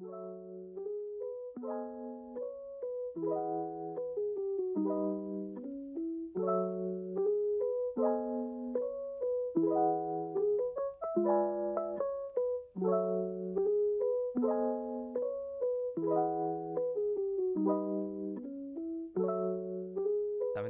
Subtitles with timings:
[0.00, 0.12] Damit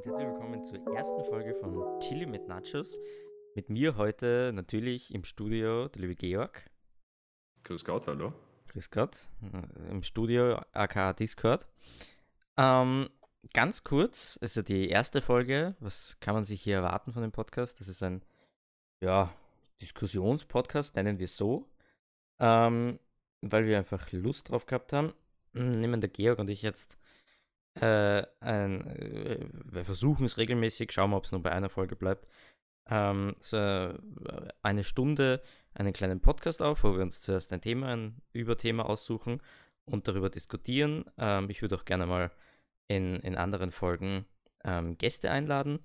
[0.07, 2.99] herzlich willkommen zur ersten Folge von Chili mit Nachos.
[3.55, 6.69] Mit mir heute natürlich im Studio der liebe Georg.
[7.63, 8.33] Grüß Gott, hallo.
[8.71, 9.17] Grüß Gott.
[9.43, 11.67] Äh, Im Studio aka Discord.
[12.57, 13.11] Ähm,
[13.53, 15.75] ganz kurz, ist ja die erste Folge.
[15.81, 17.81] Was kann man sich hier erwarten von dem Podcast?
[17.81, 18.23] Das ist ein,
[19.01, 19.35] ja,
[19.81, 21.69] Diskussionspodcast, nennen wir es so.
[22.39, 23.01] Ähm,
[23.41, 25.15] weil wir einfach Lust drauf gehabt haben.
[25.53, 26.97] Nehmen der Georg und ich jetzt
[27.75, 31.97] äh, ein, äh, wir versuchen es regelmäßig, schauen wir, ob es nur bei einer Folge
[31.97, 32.29] bleibt.
[32.91, 33.57] Ähm, so
[34.63, 35.43] eine Stunde
[35.75, 39.41] einen kleinen Podcast auf, wo wir uns zuerst ein Thema, ein Überthema aussuchen
[39.85, 41.05] und darüber diskutieren.
[41.17, 42.31] Ähm, ich würde auch gerne mal
[42.89, 44.27] in, in anderen Folgen
[44.65, 45.79] ähm, Gäste einladen.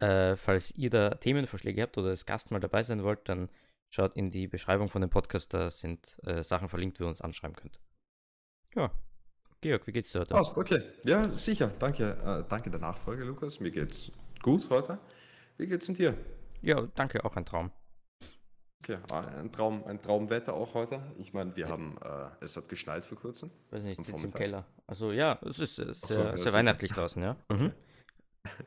[0.00, 3.48] Äh, falls ihr da Themenvorschläge habt oder als Gast mal dabei sein wollt, dann
[3.90, 7.20] schaut in die Beschreibung von dem Podcast, da sind äh, Sachen verlinkt, wo ihr uns
[7.20, 7.80] anschreiben könnt.
[8.74, 8.90] Ja,
[9.60, 10.34] Georg, wie geht's dir heute?
[10.34, 10.82] Passt, okay.
[11.04, 11.70] Ja, sicher.
[11.78, 13.60] Danke, äh, danke der Nachfrage, Lukas.
[13.60, 14.10] Mir geht's
[14.42, 14.98] gut heute.
[15.60, 16.16] Wie geht's denn dir?
[16.62, 17.70] Ja, danke, auch ein Traum.
[18.82, 21.02] Okay, ein, Traum, ein Traumwetter auch heute.
[21.18, 23.50] Ich meine, wir haben, äh, es hat geschneit vor kurzem.
[23.70, 24.32] Weiß nicht, ich sitze im.
[24.32, 24.64] Keller.
[24.86, 27.36] Also ja, es ist äh, sehr, so, ja, sehr weihnachtlich draußen, ja.
[27.50, 27.72] Mhm.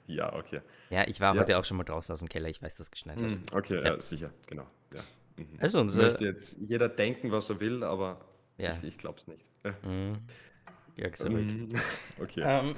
[0.06, 0.62] Ja, okay.
[0.92, 1.42] Ja, ich war Ja.
[1.42, 3.32] heute auch schon mal draußen aus dem Keller, ich weiß, dass es geschneit hat.
[3.32, 3.94] Hm, okay, Ja.
[3.94, 4.00] ja.
[4.00, 4.68] sicher, genau.
[4.94, 5.02] Ja.
[5.38, 5.58] Mhm.
[5.60, 8.24] Also Es unser, möchte jetzt jeder denken, was er will, aber
[8.60, 9.50] ja, ich, ich glaub's nicht.
[9.64, 9.74] Ja.
[9.90, 10.20] mhm.
[11.00, 11.28] Ruhig.
[11.28, 11.70] Mhm.
[12.22, 12.44] Okay.
[12.46, 12.76] Ähm,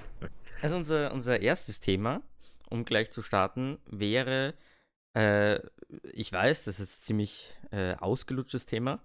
[0.62, 2.22] also unser, unser erstes Thema,
[2.70, 4.54] um gleich zu starten, wäre,
[5.16, 5.60] äh,
[6.14, 9.04] ich weiß, das ist ein ziemlich äh, ausgelutschtes Thema,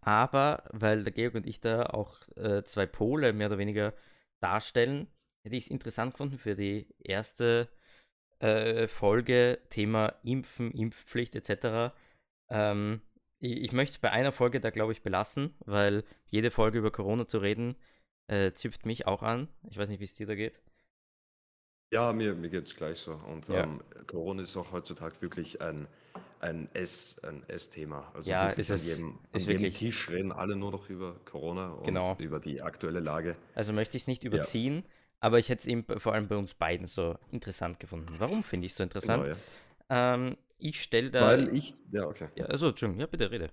[0.00, 3.94] aber weil der Georg und ich da auch äh, zwei Pole mehr oder weniger
[4.40, 5.06] darstellen,
[5.44, 7.68] hätte ich es interessant gefunden für die erste
[8.40, 11.94] äh, Folge, Thema Impfen, Impfpflicht etc.
[12.50, 13.00] Ähm,
[13.38, 16.90] ich, ich möchte es bei einer Folge da, glaube ich, belassen, weil jede Folge über
[16.90, 17.76] Corona zu reden,
[18.26, 19.48] äh, zipft mich auch an.
[19.68, 20.60] Ich weiß nicht, wie es dir da geht.
[21.94, 23.12] Ja, mir, mir geht es gleich so.
[23.32, 23.62] Und Ja.
[23.62, 25.86] ähm, Corona ist auch heutzutage wirklich ein,
[26.40, 28.10] ein Ess, ein Essthema.
[28.14, 30.72] Also Ja, wirklich ist an es- jedem, an ist jedem wirklich- Tisch reden alle nur
[30.72, 32.16] noch über Corona und Genau.
[32.18, 33.36] über die aktuelle Lage.
[33.54, 34.82] Also möchte ich es nicht überziehen,
[35.20, 38.16] aber ich hätte es eben vor allem bei uns beiden so interessant gefunden.
[38.18, 39.22] Warum finde ich es so interessant?
[39.22, 39.36] Genau,
[39.88, 40.14] ja.
[40.14, 41.28] ähm, ich stelle da.
[41.28, 42.26] Weil ich, ja, okay.
[42.34, 43.50] ja, also, Entschuldigung, ja, bitte rede.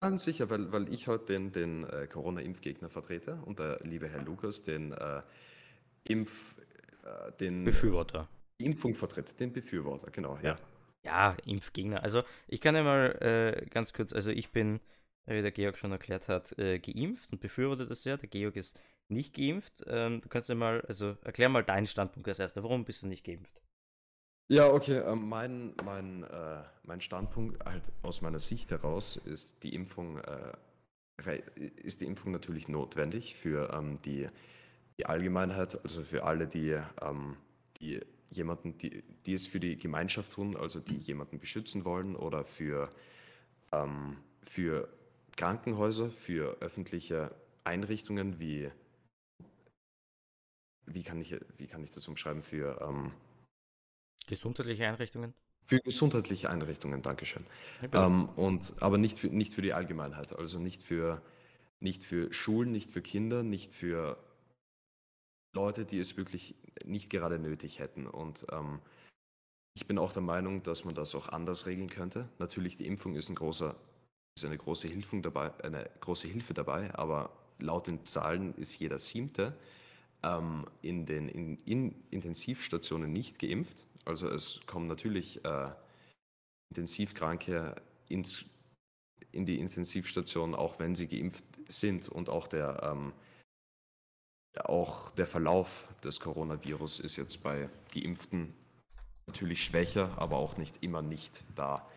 [0.00, 4.22] Ganz sicher, weil, weil ich heute den, den äh, Corona-Impfgegner vertrete und der liebe Herr
[4.22, 5.22] Lukas den äh,
[6.04, 6.56] Impf,
[7.02, 8.28] äh, den Befürworter.
[8.60, 10.56] die Impfung vertritt, den Befürworter, genau, ja.
[11.04, 12.02] Ja, Impfgegner.
[12.02, 14.80] Also, ich kann ja mal äh, ganz kurz, also ich bin,
[15.26, 18.18] äh, wie der Georg schon erklärt hat, äh, geimpft und befürworte das sehr.
[18.18, 19.82] Der Georg ist nicht geimpft.
[19.86, 22.62] Ähm, du kannst ja mal, also erklär mal deinen Standpunkt als erster.
[22.62, 23.62] Warum bist du nicht geimpft?
[24.48, 24.98] Ja, okay.
[24.98, 30.52] Ähm, mein, mein, äh, mein Standpunkt halt aus meiner Sicht heraus ist die Impfung, äh,
[31.82, 34.28] ist die Impfung natürlich notwendig für ähm, die,
[34.98, 37.36] die Allgemeinheit, also für alle, die, ähm,
[37.80, 42.44] die jemanden, die, die es für die Gemeinschaft tun, also die jemanden beschützen wollen oder
[42.44, 42.90] für,
[43.72, 44.88] ähm, für
[45.36, 48.70] Krankenhäuser, für öffentliche Einrichtungen wie,
[50.86, 53.12] wie kann ich, wie kann ich das umschreiben, für, ähm,
[54.26, 55.34] Gesundheitliche Einrichtungen?
[55.64, 57.46] für gesundheitliche Einrichtungen, Dankeschön.
[57.92, 61.22] Ähm, und, aber nicht für, nicht für die Allgemeinheit, also nicht für,
[61.80, 64.18] nicht für Schulen, nicht für Kinder, nicht für
[65.54, 66.54] Leute, die es wirklich
[66.84, 68.06] nicht gerade nötig hätten.
[68.06, 68.80] Und ähm,
[69.74, 72.28] ich bin auch der Meinung, dass man das auch anders regeln könnte.
[72.38, 73.74] Natürlich, die Impfung ist, ein großer,
[74.36, 78.98] ist eine, große Hilfe dabei, eine große Hilfe dabei, aber laut den Zahlen ist jeder
[78.98, 79.56] Siebte
[80.22, 83.84] ähm, in den in, in Intensivstationen nicht geimpft.
[84.04, 85.70] Also es kommen natürlich äh,
[86.70, 87.76] Intensivkranke
[88.08, 88.44] ins,
[89.30, 93.12] in die Intensivstation, auch wenn sie geimpft sind und auch der, ähm,
[94.58, 98.54] auch der Verlauf des Coronavirus ist jetzt bei Geimpften
[99.26, 101.88] natürlich schwächer, aber auch nicht immer nicht da.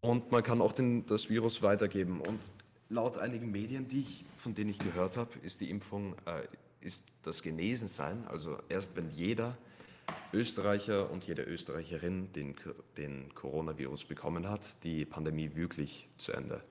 [0.00, 2.20] Und man kann auch den, das Virus weitergeben.
[2.20, 2.40] Und
[2.88, 6.46] laut einigen Medien, die ich, von denen ich gehört habe, ist die Impfung, äh,
[6.80, 9.56] ist das Genesensein, also erst wenn jeder
[10.32, 12.54] Österreicher und jede Österreicherin den,
[12.96, 16.62] den Coronavirus bekommen hat, die Pandemie wirklich zu Ende.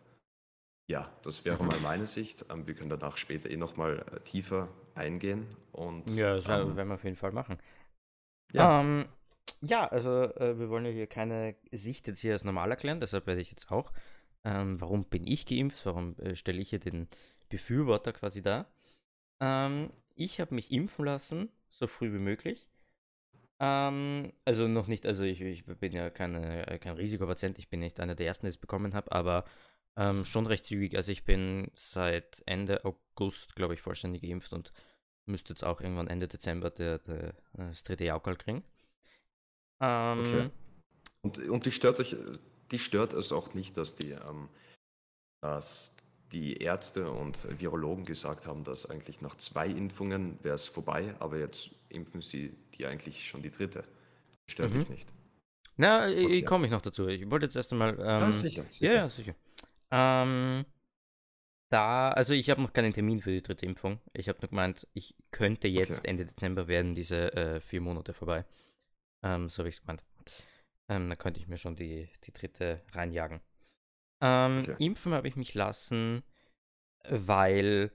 [0.87, 2.45] Ja, das wäre mal meine Sicht.
[2.49, 5.47] Ähm, wir können danach später eh nochmal äh, tiefer eingehen.
[5.71, 7.59] Und, Ja, das ähm, werden wir auf jeden Fall machen.
[8.53, 8.71] Ja.
[8.81, 9.07] Ähm,
[9.61, 13.27] ja, also äh, wir wollen ja hier keine Sicht jetzt hier als normal erklären, deshalb
[13.27, 13.91] werde ich jetzt auch
[14.45, 15.85] Ähm, warum bin ich geimpft?
[15.85, 17.09] Warum äh, stelle ich hier den
[17.49, 18.67] Befürworter quasi da?
[19.41, 22.69] Ähm, ich habe mich impfen lassen, so früh wie möglich.
[23.59, 27.79] Ähm, also noch nicht, also ich, ich bin ja keine, äh, kein Risikopatient, ich bin
[27.79, 29.45] nicht einer der ersten, die es bekommen habe, aber
[29.97, 30.95] ähm, schon recht zügig.
[30.95, 34.71] Also ich bin seit Ende August, glaube ich, vollständig geimpft und
[35.25, 38.63] müsste jetzt auch irgendwann Ende Dezember der, der, das dritte Jaukal kriegen.
[39.79, 40.49] Ähm, okay.
[41.21, 42.15] Und, und die stört euch,
[42.71, 44.49] die stört es auch nicht, dass die, ähm,
[45.41, 45.95] dass
[46.31, 51.37] die Ärzte und Virologen gesagt haben, dass eigentlich nach zwei Impfungen wäre es vorbei, aber
[51.37, 53.83] jetzt impfen sie die eigentlich schon die dritte.
[54.49, 54.79] Stört mhm.
[54.79, 55.13] dich nicht.
[55.77, 56.41] Na, okay.
[56.43, 57.07] komme ich noch dazu.
[57.07, 57.91] Ich wollte jetzt erst einmal.
[57.93, 58.85] Ähm, ja, sicher, sicher.
[58.85, 59.35] Ja, ja, sicher.
[59.95, 60.65] Ähm,
[61.71, 63.99] da, also ich habe noch keinen Termin für die dritte Impfung.
[64.13, 66.09] Ich habe nur gemeint, ich könnte jetzt okay.
[66.09, 68.45] Ende Dezember werden diese äh, vier Monate vorbei.
[69.23, 70.03] Ähm, so habe ich es gemeint.
[70.89, 73.39] Ähm, dann könnte ich mir schon die, die dritte reinjagen.
[74.21, 74.75] Ähm, okay.
[74.79, 76.23] Impfen habe ich mich lassen,
[77.09, 77.91] weil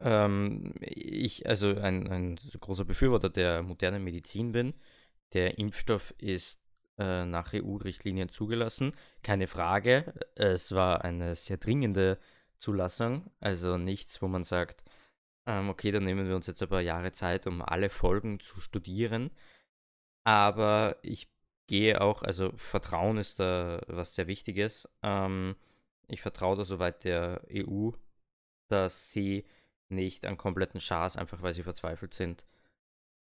[0.00, 4.74] ähm, ich also ein, ein großer Befürworter der modernen Medizin bin.
[5.32, 6.61] Der Impfstoff ist
[6.98, 8.92] äh, nach EU-Richtlinien zugelassen.
[9.22, 10.12] Keine Frage.
[10.34, 12.18] Es war eine sehr dringende
[12.58, 13.30] Zulassung.
[13.40, 14.82] Also nichts, wo man sagt,
[15.46, 18.60] ähm, okay, dann nehmen wir uns jetzt ein paar Jahre Zeit, um alle Folgen zu
[18.60, 19.30] studieren.
[20.24, 21.28] Aber ich
[21.66, 24.88] gehe auch, also Vertrauen ist da was sehr Wichtiges.
[25.02, 25.56] Ähm,
[26.08, 27.90] ich vertraue da soweit der EU,
[28.68, 29.46] dass sie
[29.88, 32.44] nicht einen kompletten Schaß, einfach weil sie verzweifelt sind,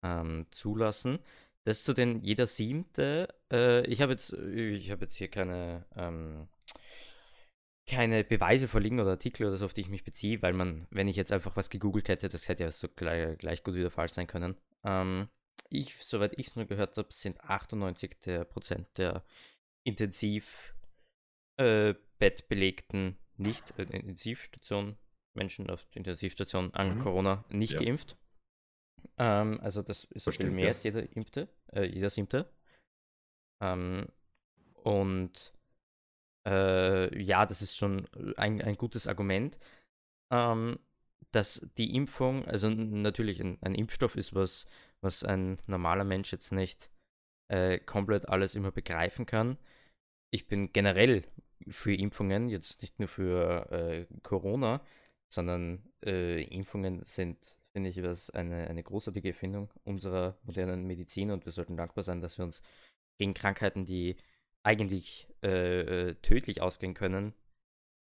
[0.03, 1.19] ähm, zulassen.
[1.63, 3.27] Das zu den jeder siebte.
[3.51, 6.47] Äh, ich habe jetzt, ich habe jetzt hier keine, ähm,
[7.87, 11.07] keine Beweise vorliegen oder Artikel oder so, auf die ich mich beziehe, weil man, wenn
[11.07, 14.13] ich jetzt einfach was gegoogelt hätte, das hätte ja so gleich, gleich gut wieder falsch
[14.13, 14.55] sein können.
[14.83, 15.29] Ähm,
[15.69, 19.23] ich, soweit ich es nur gehört habe, sind 98 der Prozent der
[19.83, 20.75] intensiv
[21.57, 24.97] äh, bettbelegten nicht äh, Intensivstationen,
[25.33, 27.01] Menschen auf der Intensivstation an mhm.
[27.01, 27.79] Corona nicht ja.
[27.79, 28.17] geimpft.
[29.17, 30.69] Ähm, also das ist ein bisschen mehr ja.
[30.69, 32.49] als jeder Impfte, äh, jeder Siebte.
[33.61, 34.07] Ähm,
[34.83, 35.53] und
[36.47, 38.07] äh, ja, das ist schon
[38.37, 39.59] ein, ein gutes Argument,
[40.31, 40.79] ähm,
[41.31, 44.65] dass die Impfung, also natürlich ein, ein, Impfstoff ist was,
[45.01, 46.91] was ein normaler Mensch jetzt nicht
[47.49, 49.57] äh, komplett alles immer begreifen kann.
[50.31, 51.23] Ich bin generell
[51.67, 54.83] für Impfungen, jetzt nicht nur für äh, Corona,
[55.31, 61.45] sondern äh, Impfungen sind finde ich, was eine, eine großartige Erfindung unserer modernen Medizin und
[61.45, 62.61] wir sollten dankbar sein, dass wir uns
[63.17, 64.17] gegen Krankheiten, die
[64.63, 67.33] eigentlich äh, äh, tödlich ausgehen können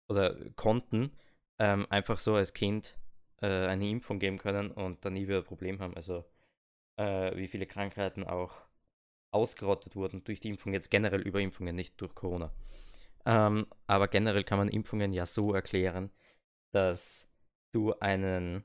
[0.09, 1.12] oder konnten,
[1.59, 2.99] ähm, einfach so als Kind
[3.41, 5.94] äh, eine Impfung geben können und dann nie wieder ein Problem haben.
[5.97, 6.25] Also
[6.99, 8.67] äh, wie viele Krankheiten auch
[9.32, 12.53] ausgerottet wurden durch die Impfung, jetzt generell über Impfungen, nicht durch Corona.
[13.25, 16.11] Ähm, aber generell kann man Impfungen ja so erklären,
[16.73, 17.29] dass
[17.73, 18.65] du einen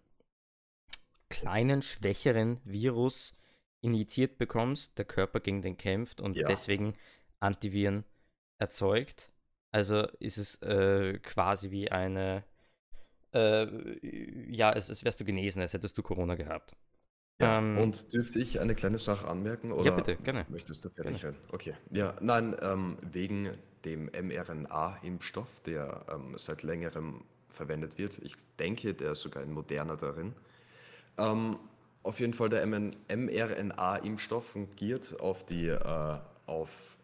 [1.29, 3.35] kleinen, schwächeren Virus
[3.81, 6.47] injiziert bekommst, der Körper gegen den kämpft und ja.
[6.47, 6.95] deswegen
[7.39, 8.03] Antiviren
[8.57, 9.31] erzeugt.
[9.71, 12.43] Also ist es äh, quasi wie eine,
[13.33, 13.67] äh,
[14.51, 16.75] ja, es, es wärst du genesen, als hättest du Corona gehabt.
[17.39, 19.71] Ja, ähm, und dürfte ich eine kleine Sache anmerken?
[19.71, 20.45] Oder ja, bitte, gerne.
[20.49, 21.37] Möchtest du fertig werden?
[21.51, 21.75] Okay.
[21.91, 23.51] Ja, nein, ähm, wegen
[23.85, 28.17] dem mRNA-Impfstoff, der ähm, seit längerem verwendet wird.
[28.19, 30.33] Ich denke, der ist sogar ein moderner darin.
[31.17, 31.57] Ähm,
[32.03, 36.97] auf jeden Fall der mRNA-Impfstoff fungiert auf, die, äh, auf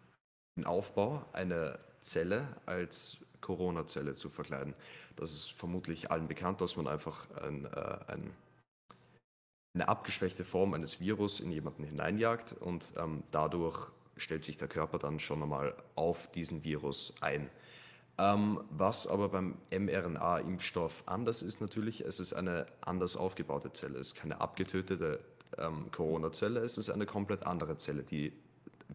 [0.56, 4.74] den Aufbau einer Zelle als Corona-Zelle zu verkleiden.
[5.16, 8.32] Das ist vermutlich allen bekannt, dass man einfach ein, äh, ein,
[9.76, 15.00] eine abgeschwächte Form eines Virus in jemanden hineinjagt und ähm, dadurch stellt sich der Körper
[15.00, 17.50] dann schon einmal auf diesen Virus ein.
[18.20, 23.98] Ähm, was aber beim mRNA-Impfstoff anders ist natürlich, es ist eine anders aufgebaute Zelle.
[23.98, 25.20] Es ist keine abgetötete
[25.58, 28.34] ähm, Corona-Zelle, es ist eine komplett andere Zelle, die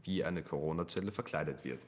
[0.04, 1.84] wie eine Corona-Zelle verkleidet wird.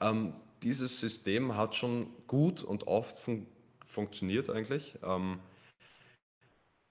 [0.00, 3.46] Ähm, dieses System hat schon gut und oft fun
[3.86, 4.98] funktioniert eigentlich.
[5.02, 5.40] Ähm,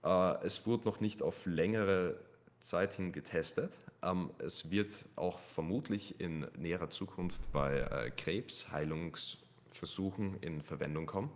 [0.04, 2.20] äh, es wurde noch nicht auf längere
[2.60, 3.78] Zeit hin getestet.
[4.02, 9.38] Ähm, es wird auch vermutlich in näherer Zukunft bei äh, Krebsheilungs-
[9.78, 11.32] Versuchen in Verwendung kommen.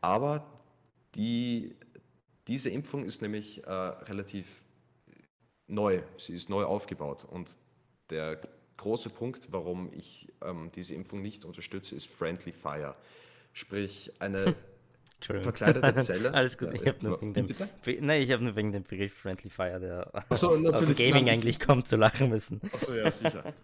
[0.00, 0.46] Aber
[1.14, 1.76] die,
[2.46, 4.64] diese Impfung ist nämlich äh, relativ
[5.66, 7.24] neu, sie ist neu aufgebaut.
[7.24, 7.56] Und
[8.10, 8.40] der
[8.76, 12.96] große Punkt, warum ich ähm, diese Impfung nicht unterstütze, ist Friendly Fire.
[13.52, 14.54] Sprich, eine
[15.20, 16.34] verkleidete Zelle.
[16.34, 17.48] Alles gut, ich habe nur, wegen dem,
[18.00, 21.60] nein, ich hab nur wegen dem Begriff Friendly Fire, der so, aus dem Gaming eigentlich
[21.60, 22.60] kommt, zu lachen müssen.
[22.72, 23.54] Achso, ja, sicher.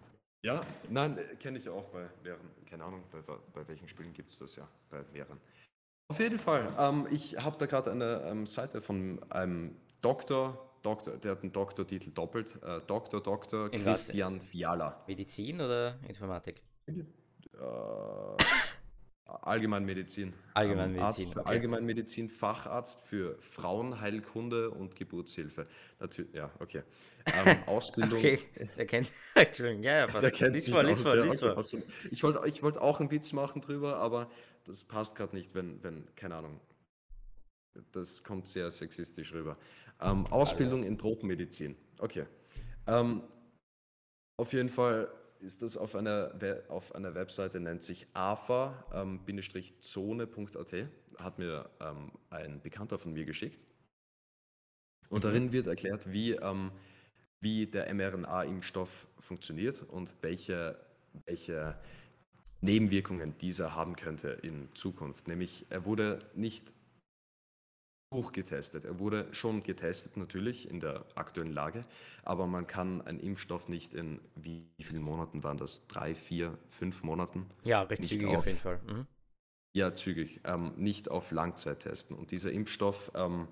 [0.43, 2.49] Ja, nein, kenne ich auch bei mehreren.
[2.69, 3.19] Keine Ahnung, bei,
[3.53, 5.39] bei welchen Spielen gibt es das ja, bei mehreren.
[6.07, 6.73] Auf jeden Fall.
[6.77, 11.51] Ähm, ich habe da gerade eine ähm, Seite von einem Doktor, Doktor, der hat einen
[11.51, 14.07] Doktortitel doppelt, äh, Doktor, Doktor In was?
[14.07, 15.03] Christian Fiala.
[15.07, 16.61] Medizin oder Informatik?
[16.87, 16.97] Äh,
[19.41, 20.33] Allgemeinmedizin.
[20.53, 21.49] Allgemeinmedizin, Ähm, Arzt für okay.
[21.49, 25.67] Allgemeinmedizin, Facharzt für Frauenheilkunde und Geburtshilfe.
[25.99, 26.83] Natürlich, ja, okay.
[27.25, 28.19] Ähm, Ausbildung.
[28.19, 28.39] Okay,
[28.77, 29.09] der kennt.
[29.35, 30.23] Entschuldigung, ja, ja, passt.
[30.23, 31.81] Der kennt lies sich vor, lies aus, vor, lies vor.
[32.11, 34.29] Ich wollte ich wollt auch einen Witz machen drüber, aber
[34.65, 36.59] das passt gerade nicht, wenn, wenn, keine Ahnung.
[37.91, 39.57] Das kommt sehr sexistisch rüber.
[40.01, 41.75] Ähm, Ausbildung in Tropenmedizin.
[41.99, 42.25] Okay.
[42.87, 43.23] Ähm,
[44.37, 45.09] auf jeden Fall
[45.41, 49.15] ist das auf einer, We- auf einer Webseite, nennt sich afa-zone.at.
[51.17, 53.59] Hat mir ähm, ein Bekannter von mir geschickt.
[55.09, 56.71] Und darin wird erklärt, wie, ähm,
[57.41, 60.77] wie der mRNA-Impfstoff funktioniert und welche,
[61.25, 61.77] welche
[62.61, 65.27] Nebenwirkungen dieser haben könnte in Zukunft.
[65.27, 66.71] Nämlich, er wurde nicht
[68.13, 68.85] hochgetestet.
[68.85, 71.85] Er wurde schon getestet, natürlich, in der aktuellen Lage,
[72.23, 75.87] aber man kann einen Impfstoff nicht in wie vielen Monaten waren das?
[75.87, 77.45] Drei, vier, fünf Monaten?
[77.63, 78.79] Ja, recht zügig auf auf- jeden Fall.
[78.85, 79.07] Mhm.
[79.73, 80.41] Ja, zügig.
[80.43, 82.17] Ähm, nicht auf Langzeit testen.
[82.17, 83.47] Und dieser Impfstoff, ähm,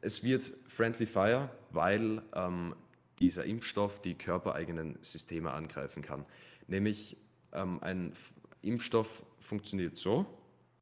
[0.00, 2.74] es wird Friendly Fire, weil ähm,
[3.20, 6.24] dieser Impfstoff die körpereigenen Systeme angreifen kann.
[6.66, 7.16] Nämlich
[7.52, 8.12] ähm, ein
[8.62, 10.26] Impfstoff funktioniert so,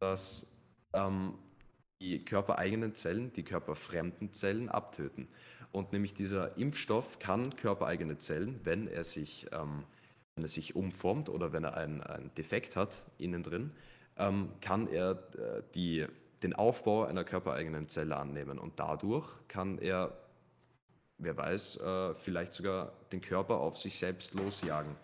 [0.00, 0.50] dass
[0.94, 1.34] ähm,
[2.00, 5.28] die körpereigenen Zellen die körperfremden Zellen abtöten.
[5.72, 9.84] Und nämlich dieser Impfstoff kann körpereigene Zellen, wenn er sich ähm,
[10.36, 13.72] wenn er sich umformt oder wenn er einen, Defekt hat innen drin,
[14.18, 16.06] ähm, kann er äh, die,
[16.42, 20.12] den Aufbau einer körpereigenen Zelle annehmen und dadurch kann er,
[21.16, 24.94] wer weiß, äh, vielleicht sogar den Körper auf sich selbst losjagen.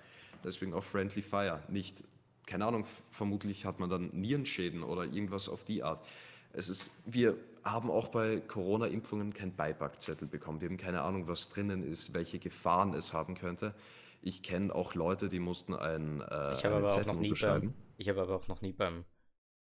[0.45, 1.63] Deswegen auch Friendly Fire.
[1.69, 2.05] Nicht,
[2.47, 6.07] keine Ahnung, vermutlich hat man dann Nierenschäden oder irgendwas auf die Art.
[6.53, 10.61] Es ist, wir haben auch bei Corona-Impfungen keinen Beipackzettel bekommen.
[10.61, 13.75] Wir haben keine Ahnung, was drinnen ist, welche Gefahren es haben könnte.
[14.21, 17.69] Ich kenne auch Leute, die mussten einen, äh, Ich einen aber auch Zettel unterschreiben.
[17.71, 19.05] beim, ich habe aber auch noch nie beim,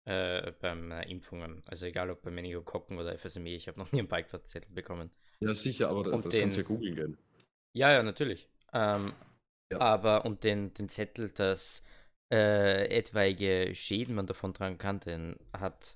[0.05, 3.99] äh, beim äh, Impfungen, also egal ob bei Meningokokken oder FSME, ich habe noch nie
[3.99, 5.11] einen Bikezettel bekommen.
[5.41, 7.17] Ja, sicher, aber Und das den- kannst du ja googeln gehen.
[7.75, 8.49] Ja, ja, natürlich.
[8.73, 9.13] Ähm,
[9.71, 9.79] Ja.
[9.81, 11.83] Aber und den, den Zettel, dass
[12.33, 15.95] äh, etwaige Schäden man davon tragen kann, den hat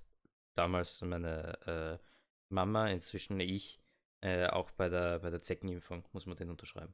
[0.55, 2.05] damals meine äh,
[2.49, 3.79] Mama, inzwischen ich,
[4.21, 6.93] äh, auch bei der, bei der Zeckenimpfung, muss man den unterschreiben.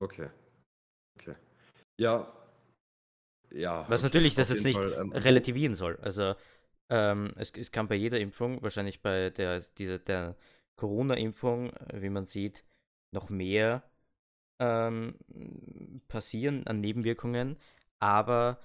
[0.00, 0.30] Okay.
[1.18, 1.34] Okay.
[1.98, 2.32] Ja.
[3.50, 3.88] Ja.
[3.88, 5.96] Was natürlich das jetzt nicht Fall, ähm, relativieren soll.
[6.02, 6.34] Also
[6.90, 10.36] ähm, es, es kann bei jeder Impfung, wahrscheinlich bei der, dieser, der
[10.76, 12.64] Corona-Impfung, äh, wie man sieht,
[13.10, 13.82] noch mehr
[14.60, 15.18] ähm,
[16.08, 17.58] passieren an Nebenwirkungen,
[18.00, 18.60] aber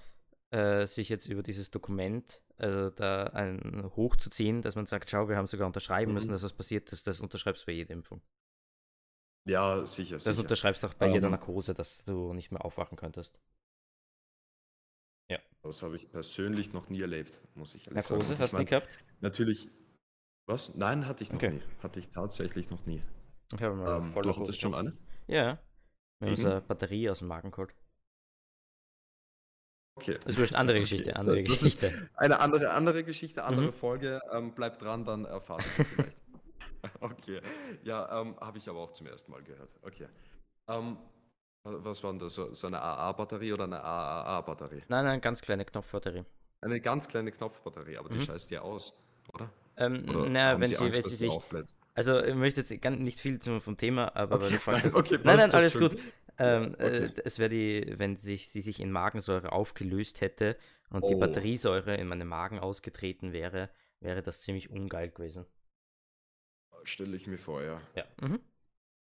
[0.50, 5.36] äh, sich jetzt über dieses Dokument, also da ein, hochzuziehen, dass man sagt, schau, wir
[5.36, 6.32] haben sogar unterschreiben müssen, Mhm.
[6.32, 8.22] dass was passiert ist, das unterschreibst du bei jeder Impfung.
[9.46, 10.40] Ja, sicher, Das sicher.
[10.40, 13.40] unterschreibst du auch bei jeder Ähm, Narkose, dass du nicht mehr aufwachen könntest.
[15.62, 18.40] Das habe ich persönlich noch nie erlebt, muss ich ehrlich Narkose sagen.
[18.40, 18.88] hast du nie gehabt?
[19.20, 19.70] Natürlich.
[20.46, 20.74] Was?
[20.74, 21.52] Nein, hatte ich noch Okay.
[21.54, 21.62] nie.
[21.82, 23.02] Hatte ich tatsächlich noch nie.
[23.54, 24.90] Ich habe mal Ähm, du Narkose hattest schon eine?
[25.26, 25.36] Ja.
[25.36, 25.58] Wir haben
[26.20, 26.28] Mhm.
[26.28, 27.74] unsere Batterie aus dem Magen geholt.
[29.96, 30.18] Okay.
[30.24, 32.08] Das ist andere Okay, Geschichte, andere das ist Geschichte.
[32.16, 33.72] Eine andere, andere Geschichte, andere Mhm.
[33.72, 34.20] Folge.
[34.32, 36.18] Ähm, bleibt dran, dann erfahrt ihr vielleicht.
[37.00, 37.40] okay.
[37.84, 39.70] Ja, ähm, habe ich aber auch zum ersten Mal gehört.
[39.82, 40.08] Okay.
[40.68, 40.96] Ähm,
[41.62, 42.34] wa- was war denn das?
[42.34, 44.82] So, so eine AA-Batterie oder eine AAA-Batterie?
[44.88, 46.24] Nein, nein, ganz kleine Knopfbatterie.
[46.60, 48.22] Eine ganz kleine Knopfbatterie, aber die Mhm.
[48.22, 48.98] scheißt ja aus,
[49.32, 49.50] oder?
[49.76, 51.32] Ähm, Oder na, wenn sie Angst, wenn sie sich.
[51.94, 52.70] Also, ich möchte jetzt
[53.00, 55.96] nicht viel zum, vom Thema, aber weil Okay, du fragst, okay, Nein, nein, alles gut.
[56.38, 57.04] Ähm, Ja, okay.
[57.06, 60.56] äh, es wäre die, wenn sich, sie sich in Magensäure aufgelöst hätte
[60.90, 61.18] und die Oh.
[61.20, 65.46] Batteriesäure in meinen Magen ausgetreten wäre, wäre das ziemlich ungeil gewesen.
[66.84, 67.80] Stelle ich mir vor, ja.
[67.94, 68.04] Ja.
[68.20, 68.40] Mhm.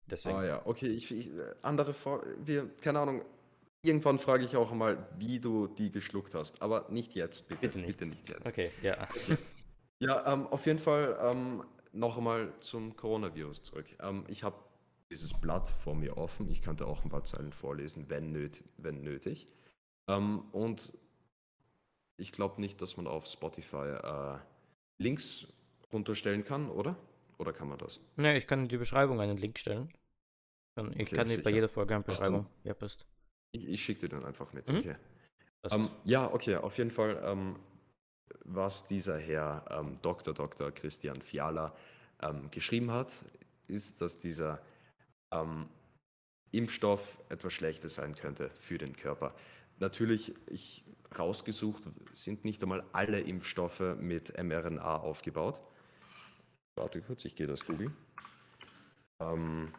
[0.06, 0.36] Deswegen.
[0.36, 3.24] Ah ja, okay, ich, ich äh, andere Vor wir, keine Ahnung,
[3.82, 7.60] irgendwann frage ich auch mal, wie du die geschluckt hast, aber nicht jetzt, bitte.
[7.62, 7.98] Bitte nicht.
[7.98, 8.46] Bitte nicht jetzt.
[8.46, 9.08] Okay, ja.
[9.98, 13.86] Ja, ähm, auf jeden Fall ähm, noch einmal zum Coronavirus zurück.
[14.00, 14.56] Ähm, ich habe
[15.12, 16.50] dieses Blatt vor mir offen.
[16.50, 19.46] Ich könnte auch ein paar Zeilen vorlesen, wenn, nöt wenn nötig.
[20.08, 20.92] Ähm, und
[22.16, 24.38] ich glaube nicht, dass man auf Spotify äh,
[24.98, 25.46] Links
[25.92, 26.96] runterstellen kann, oder?
[27.38, 28.00] Oder kann man das?
[28.16, 29.92] Ne, ich kann in die Beschreibung einen Link stellen.
[30.76, 32.46] Ich Okay, kann dir bei jeder Folge eine Beschreibung.
[32.64, 33.04] Ja, passt.
[33.52, 34.66] Ich, ich schicke dir dann einfach mit.
[34.68, 34.78] Mhm.
[34.78, 34.96] Okay.
[35.70, 37.56] Ähm, ja, okay, auf jeden Fall, ähm,
[38.44, 40.32] was dieser Herr ähm, Dr.
[40.32, 40.70] Dr.
[40.70, 41.76] Christian Fiala
[42.22, 43.12] ähm, geschrieben hat,
[43.68, 44.62] ist, dass dieser,
[45.32, 45.68] ähm,
[46.52, 49.34] Impfstoff etwas Schlechtes sein könnte für den Körper.
[49.80, 50.84] Natürlich, ich
[51.18, 55.60] rausgesucht, sind nicht einmal alle Impfstoffe mit mRNA aufgebaut.
[56.76, 57.96] Warte kurz, ich gehe das googeln.
[59.20, 59.72] Ähm,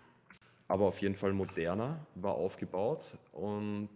[0.67, 3.89] aber auf jeden Fall Moderna war aufgebaut und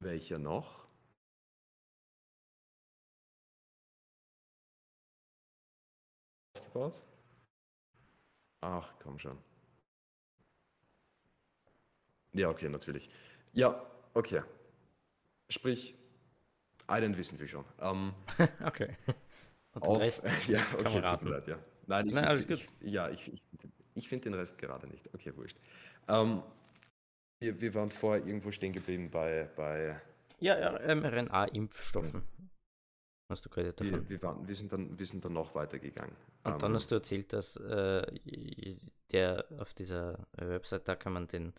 [0.00, 0.86] welcher noch?
[6.56, 7.02] Aufgebaut?
[8.60, 9.47] Ach, komm schon.
[12.38, 13.10] Ja, okay, natürlich.
[13.52, 14.42] Ja, okay.
[15.50, 15.94] Sprich,
[16.86, 17.64] einen wissen wir schon.
[17.80, 18.14] Ähm,
[18.64, 18.96] okay.
[19.74, 21.58] Und auf, Rest ja, okay, tut mir leid, ja.
[21.86, 22.68] Nein, ich, Nein, alles ich, gut.
[22.80, 23.42] Ich, ja, ich, ich,
[23.94, 25.12] ich finde den Rest gerade nicht.
[25.14, 25.58] Okay, wurscht.
[26.06, 26.42] Ähm,
[27.40, 29.48] wir, wir waren vorher irgendwo stehen geblieben bei.
[29.56, 30.00] bei
[30.40, 30.54] ja,
[30.94, 32.22] mRNA-Impfstoffen.
[33.28, 33.92] Hast du gerade davon?
[33.92, 36.14] Wir, wir, waren, wir, sind dann, wir sind dann noch weitergegangen.
[36.44, 38.76] Und ähm, dann hast du erzählt, dass äh,
[39.10, 41.52] der auf dieser Website, da kann man den,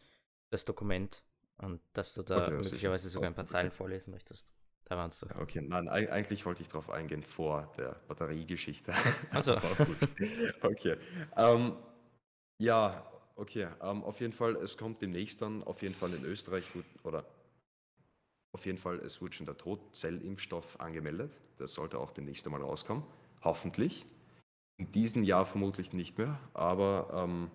[0.50, 1.24] das Dokument
[1.58, 4.48] und dass du da okay, möglicherweise sogar ein paar Zeilen vorlesen möchtest.
[4.86, 5.28] Da warst du.
[5.40, 8.94] Okay, nein, eigentlich wollte ich darauf eingehen vor der Batteriegeschichte.
[9.32, 9.56] Also.
[10.64, 10.98] okay.
[11.38, 11.78] Ähm,
[12.58, 13.68] ja, okay.
[13.82, 16.66] Ähm, auf jeden Fall, es kommt demnächst dann auf jeden Fall in Österreich
[17.04, 17.24] oder
[18.52, 21.32] auf jeden Fall, es wird schon der Totzellimpfstoff angemeldet.
[21.58, 23.04] Das sollte auch demnächst einmal rauskommen.
[23.44, 24.08] Hoffentlich.
[24.78, 27.52] In diesem Jahr vermutlich nicht mehr, aber ähm,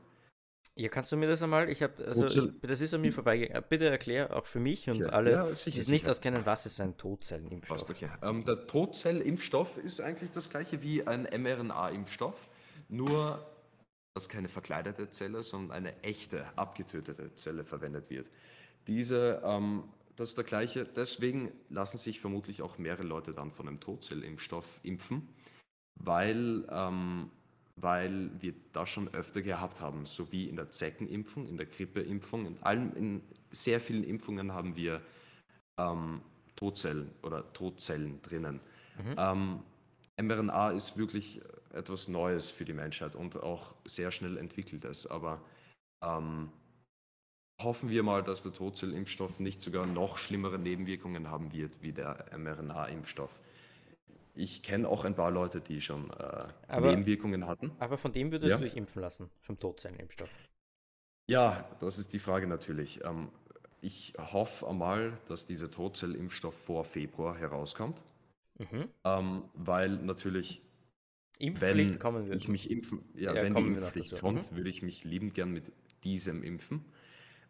[0.77, 1.71] ja, kannst du mir das einmal?
[1.71, 3.65] Ich habe, also ich, das ist an mir vorbeigegangen.
[3.69, 5.13] Bitte erklär auch für mich und okay.
[5.13, 7.79] alle, ja, sicher, die es nicht auskennen, was ist ein Totzellenimpfstoff?
[7.79, 8.09] Passt, okay.
[8.23, 12.49] Ähm, der Totzellimpfstoff ist eigentlich das gleiche wie ein mRNA-Impfstoff,
[12.89, 13.45] nur
[14.15, 18.31] dass keine verkleidete Zelle, sondern eine echte, abgetötete Zelle verwendet wird.
[18.87, 19.85] Diese, ähm,
[20.17, 24.81] das ist der gleiche, deswegen lassen sich vermutlich auch mehrere Leute dann von einem Totzellimpfstoff
[24.83, 25.29] impfen,
[25.97, 27.31] weil ähm,
[27.77, 32.47] weil wir das schon öfter gehabt haben, so wie in der Zeckenimpfung, in der Grippeimpfung,
[32.47, 35.01] in, allen, in sehr vielen Impfungen haben wir
[35.79, 36.21] ähm,
[36.57, 38.61] Todzellen oder Todzellen drinnen.
[38.99, 39.15] Mhm.
[39.19, 39.63] Ähm,
[40.21, 41.41] mRNA ist wirklich
[41.73, 45.43] etwas Neues für die Menschheit und auch sehr schnell entwickeltes, aber
[46.05, 46.51] ähm,
[47.61, 52.27] hoffen wir mal, dass der Todzellimpfstoff nicht sogar noch schlimmere Nebenwirkungen haben wird wie der
[52.37, 53.41] mRNA-Impfstoff
[54.35, 57.73] ich kenne auch ein paar Leute, die schon äh, aber, Nebenwirkungen hatten.
[57.79, 58.57] Aber von dem würdest ja.
[58.57, 60.31] du dich impfen lassen, vom Todzellenimpfstoff?
[61.27, 63.05] Ja, das ist die Frage natürlich.
[63.05, 63.31] Ähm,
[63.81, 68.03] ich hoffe einmal, dass dieser Todzellimpfstoff vor Februar herauskommt.
[68.59, 68.89] Mhm.
[69.05, 70.63] Ähm, weil natürlich,
[71.39, 72.41] Impfpflicht wenn kommen wird.
[72.41, 74.57] ich mich impfen, ja, ja wenn die Impfpflicht kommt, mhm.
[74.57, 75.73] würde ich mich liebend gern mit
[76.05, 76.85] diesem impfen.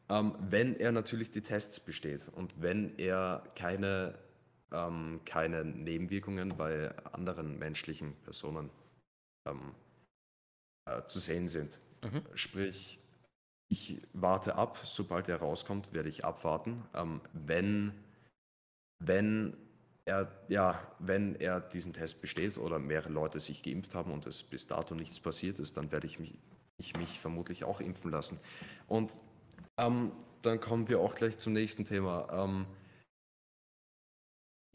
[0.09, 4.19] Ähm, wenn er natürlich die Tests besteht und wenn er keine
[4.75, 8.71] ähm, keine Nebenwirkungen bei anderen menschlichen Personen
[9.49, 9.75] ähm,
[10.87, 11.79] äh, zu sehen sind.
[12.03, 12.23] Mhm.
[12.35, 12.99] Sprich,
[13.69, 16.83] ich warte ab, sobald er rauskommt, werde ich abwarten.
[16.95, 17.93] Ähm, wenn,
[18.99, 19.57] wenn,
[20.05, 24.43] er, ja, wenn er diesen Test besteht oder mehrere Leute sich geimpft haben und es
[24.43, 26.35] bis dato nichts passiert ist, dann werde ich mich,
[26.79, 28.39] ich mich vermutlich auch impfen lassen.
[28.87, 29.13] Und
[29.79, 32.29] ähm, dann kommen wir auch gleich zum nächsten Thema.
[32.31, 32.67] Ähm,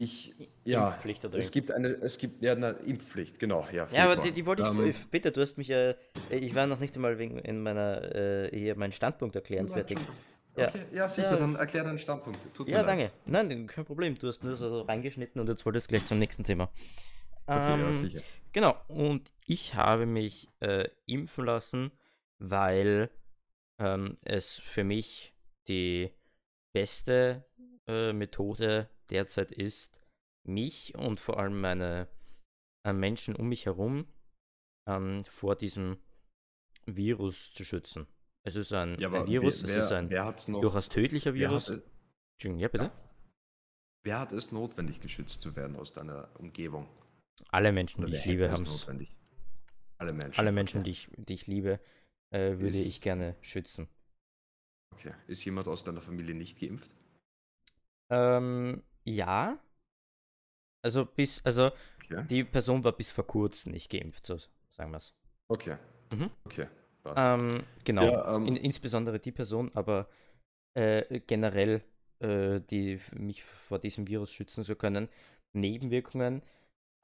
[0.00, 0.34] ich,
[0.64, 3.86] ja, Impfpflicht oder es gibt eine, es gibt ja eine Impfpflicht, genau, ja.
[3.92, 5.92] Ja, aber die, die wollte ich, ähm, bitte, du hast mich ja,
[6.30, 9.98] ich war noch nicht einmal wegen in meiner, äh, hier meinen Standpunkt erklären ja, fertig.
[10.56, 10.68] Ja.
[10.68, 11.36] Okay, ja, sicher, ja.
[11.36, 12.38] dann erklär deinen Standpunkt.
[12.54, 13.12] Tut ja, danke.
[13.26, 16.44] Nein, kein Problem, du hast nur so reingeschnitten und jetzt wolltest du gleich zum nächsten
[16.44, 16.70] Thema.
[17.44, 18.20] Okay, ähm, ja, sicher.
[18.52, 21.92] Genau, und ich habe mich äh, impfen lassen,
[22.38, 23.10] weil
[23.78, 25.34] ähm, es für mich
[25.68, 26.10] die
[26.72, 27.44] beste
[27.86, 29.94] äh, Methode derzeit ist,
[30.46, 32.08] mich und vor allem meine
[32.84, 34.06] äh, Menschen um mich herum
[34.88, 35.98] ähm, vor diesem
[36.86, 38.06] Virus zu schützen.
[38.42, 40.08] Es ist ein, ja, ein Virus, wer, es ist ein
[40.48, 41.70] noch, durchaus tödlicher Virus.
[41.70, 41.82] Hat,
[42.42, 42.84] ja, bitte.
[42.84, 42.92] Ja.
[44.02, 46.88] Wer hat es notwendig, geschützt zu werden aus deiner Umgebung?
[47.50, 48.88] Alle Menschen, Oder die ich liebe, haben es.
[49.98, 50.40] Alle Menschen.
[50.40, 50.84] Alle Menschen, okay.
[50.84, 51.80] die, ich, die ich liebe,
[52.30, 53.88] äh, würde ist, ich gerne schützen.
[54.94, 55.12] Okay.
[55.26, 56.94] Ist jemand aus deiner Familie nicht geimpft?
[58.08, 59.58] Ähm, ja.
[60.82, 61.72] Also bis, also
[62.04, 62.24] okay.
[62.28, 64.38] die Person war bis vor kurzem nicht geimpft, so
[64.70, 65.14] sagen wir es.
[65.48, 65.76] Okay.
[66.12, 66.30] Mhm.
[66.44, 66.68] Okay.
[67.16, 68.04] Ähm, genau.
[68.04, 70.08] Ja, ähm, In, insbesondere die Person, aber
[70.74, 71.82] äh, generell,
[72.20, 75.08] äh, die mich vor diesem Virus schützen zu können.
[75.52, 76.42] Nebenwirkungen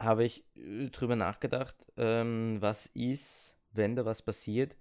[0.02, 4.76] habe ich äh, drüber nachgedacht, ähm, was ist, wenn da was passiert.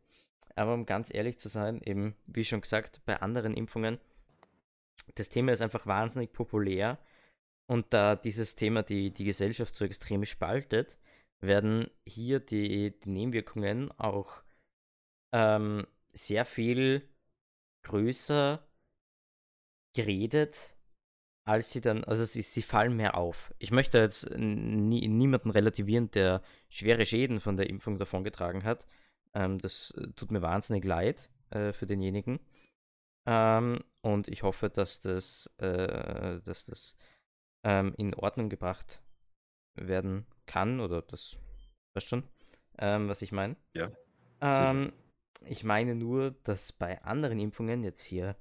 [0.55, 3.99] Aber um ganz ehrlich zu sein, eben wie schon gesagt, bei anderen Impfungen
[5.15, 6.97] das Thema ist einfach wahnsinnig populär
[7.67, 10.97] und da dieses Thema die, die Gesellschaft so extrem spaltet,
[11.41, 14.43] werden hier die, die Nebenwirkungen auch
[15.33, 17.07] ähm, sehr viel
[17.83, 18.65] größer
[19.93, 20.75] geredet,
[21.45, 23.53] als sie dann, also sie, sie fallen mehr auf.
[23.59, 28.87] Ich möchte jetzt nie, niemanden relativieren, der schwere Schäden von der Impfung davongetragen hat.
[29.33, 32.39] Ähm, das äh, tut mir wahnsinnig leid äh, für denjenigen.
[33.27, 36.95] Ähm, und ich hoffe, dass das, äh, dass das
[37.65, 39.01] ähm, in Ordnung gebracht
[39.75, 41.35] werden kann oder das,
[41.95, 42.23] weißt schon,
[42.77, 43.57] ähm, was ich meine?
[43.73, 43.91] Ja.
[44.39, 44.93] Ähm,
[45.45, 48.37] ich meine nur, dass bei anderen Impfungen jetzt hier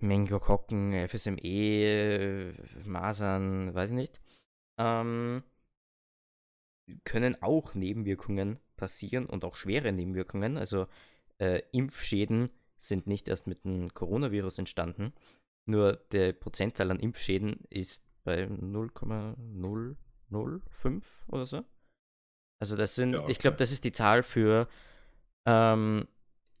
[0.00, 4.20] Mengokokken, FSME, Masern, weiß ich nicht,
[4.78, 5.44] ähm,
[7.04, 10.58] können auch Nebenwirkungen passieren und auch schwere Nebenwirkungen.
[10.58, 10.88] Also
[11.38, 15.12] äh, Impfschäden sind nicht erst mit dem Coronavirus entstanden.
[15.66, 21.64] Nur der Prozentzahl an Impfschäden ist bei 0,005 oder so.
[22.58, 23.32] Also das sind, ja, okay.
[23.32, 24.68] ich glaube, das ist die Zahl für
[25.46, 26.06] ähm,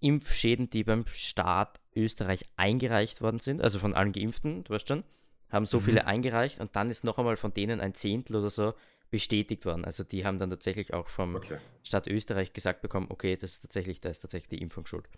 [0.00, 5.04] Impfschäden, die beim Staat Österreich eingereicht worden sind, also von allen Geimpften, du weißt schon,
[5.50, 5.84] haben so mhm.
[5.84, 8.74] viele eingereicht und dann ist noch einmal von denen ein Zehntel oder so
[9.10, 9.84] bestätigt worden.
[9.84, 11.58] Also die haben dann tatsächlich auch vom okay.
[11.84, 15.08] Staat Österreich gesagt bekommen, okay, das ist tatsächlich, da ist tatsächlich die Impfung schuld.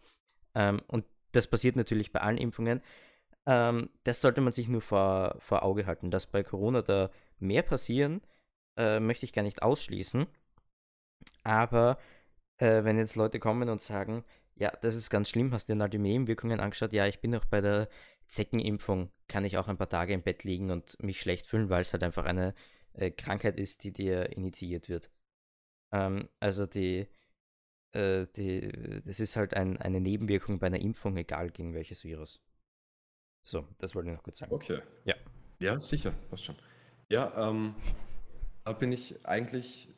[0.54, 2.82] Ähm, und das passiert natürlich bei allen Impfungen.
[3.46, 6.10] Ähm, das sollte man sich nur vor, vor Auge halten.
[6.10, 8.22] Dass bei Corona da mehr passieren,
[8.76, 10.26] äh, möchte ich gar nicht ausschließen.
[11.42, 11.98] Aber
[12.58, 14.24] äh, wenn jetzt Leute kommen und sagen,
[14.56, 16.92] ja, das ist ganz schlimm, hast dir mal die Nebenwirkungen angeschaut?
[16.92, 17.88] Ja, ich bin noch bei der
[18.28, 21.82] Zeckenimpfung, kann ich auch ein paar Tage im Bett liegen und mich schlecht fühlen, weil
[21.82, 22.54] es halt einfach eine
[22.94, 25.10] äh, Krankheit ist, die dir initiiert wird.
[25.92, 27.08] Ähm, also die,
[27.92, 32.40] äh, die, das ist halt ein, eine Nebenwirkung bei einer Impfung, egal gegen welches Virus.
[33.44, 34.52] So, das wollte ich noch kurz sagen.
[34.52, 34.80] Okay.
[35.04, 35.14] Ja.
[35.60, 36.56] Ja, sicher, passt schon.
[37.10, 37.74] Ja, ähm,
[38.64, 39.88] da bin ich eigentlich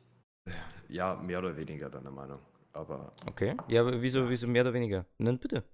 [0.88, 2.40] ja mehr oder weniger deiner Meinung.
[2.72, 3.12] Aber.
[3.26, 3.56] Okay.
[3.68, 5.06] Ja, aber wieso, wieso mehr oder weniger?
[5.18, 5.64] Nein, bitte.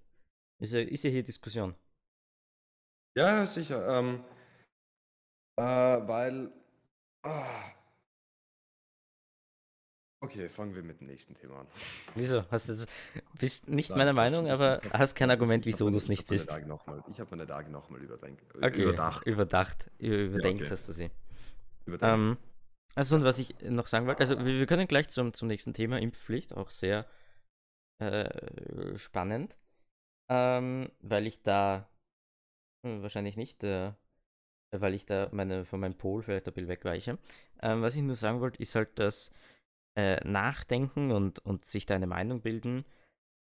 [0.61, 1.75] Ist ja, ist ja hier Diskussion.
[3.17, 3.89] Ja, sicher.
[3.89, 4.25] Ähm,
[5.57, 6.53] äh, weil.
[7.25, 7.82] Ah.
[10.23, 11.67] Okay, fangen wir mit dem nächsten Thema an.
[12.15, 12.45] Wieso?
[12.49, 12.77] Hast du
[13.41, 16.49] bist nicht Nein, meiner Meinung, aber hast kein Argument, wieso du es nicht bist.
[16.49, 18.45] ich habe meine Tage nochmal überdenkt.
[18.55, 19.27] Okay, überdacht.
[19.27, 19.91] Überdacht.
[19.99, 20.71] Überdenkt ja, okay.
[20.71, 21.11] hast du sie.
[21.87, 22.19] Überdenkt.
[22.19, 22.37] Ähm,
[22.95, 25.75] also, und was ich noch sagen wollte, also wir, wir können gleich zum, zum nächsten
[25.75, 27.05] Thema, Impfpflicht, auch sehr
[27.99, 29.59] äh, spannend,
[30.29, 31.89] ähm, weil ich da,
[32.87, 33.93] hm, wahrscheinlich nicht, äh,
[34.71, 37.19] weil ich da meine, von meinem Pol vielleicht ein bisschen wegweiche.
[37.61, 39.31] Ähm, was ich nur sagen wollte, ist halt, dass
[39.97, 42.85] äh, Nachdenken und, und sich da eine Meinung bilden,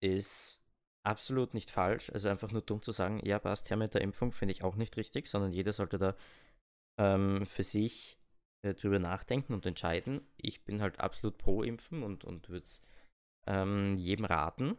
[0.00, 0.62] ist
[1.04, 2.10] absolut nicht falsch.
[2.10, 4.76] Also einfach nur dumm zu sagen, ja, passt her mit der Impfung, finde ich auch
[4.76, 6.16] nicht richtig, sondern jeder sollte da
[6.98, 8.18] ähm, für sich
[8.62, 10.26] äh, drüber nachdenken und entscheiden.
[10.36, 12.82] Ich bin halt absolut pro Impfen und, und würde es
[13.46, 14.76] ähm, jedem raten.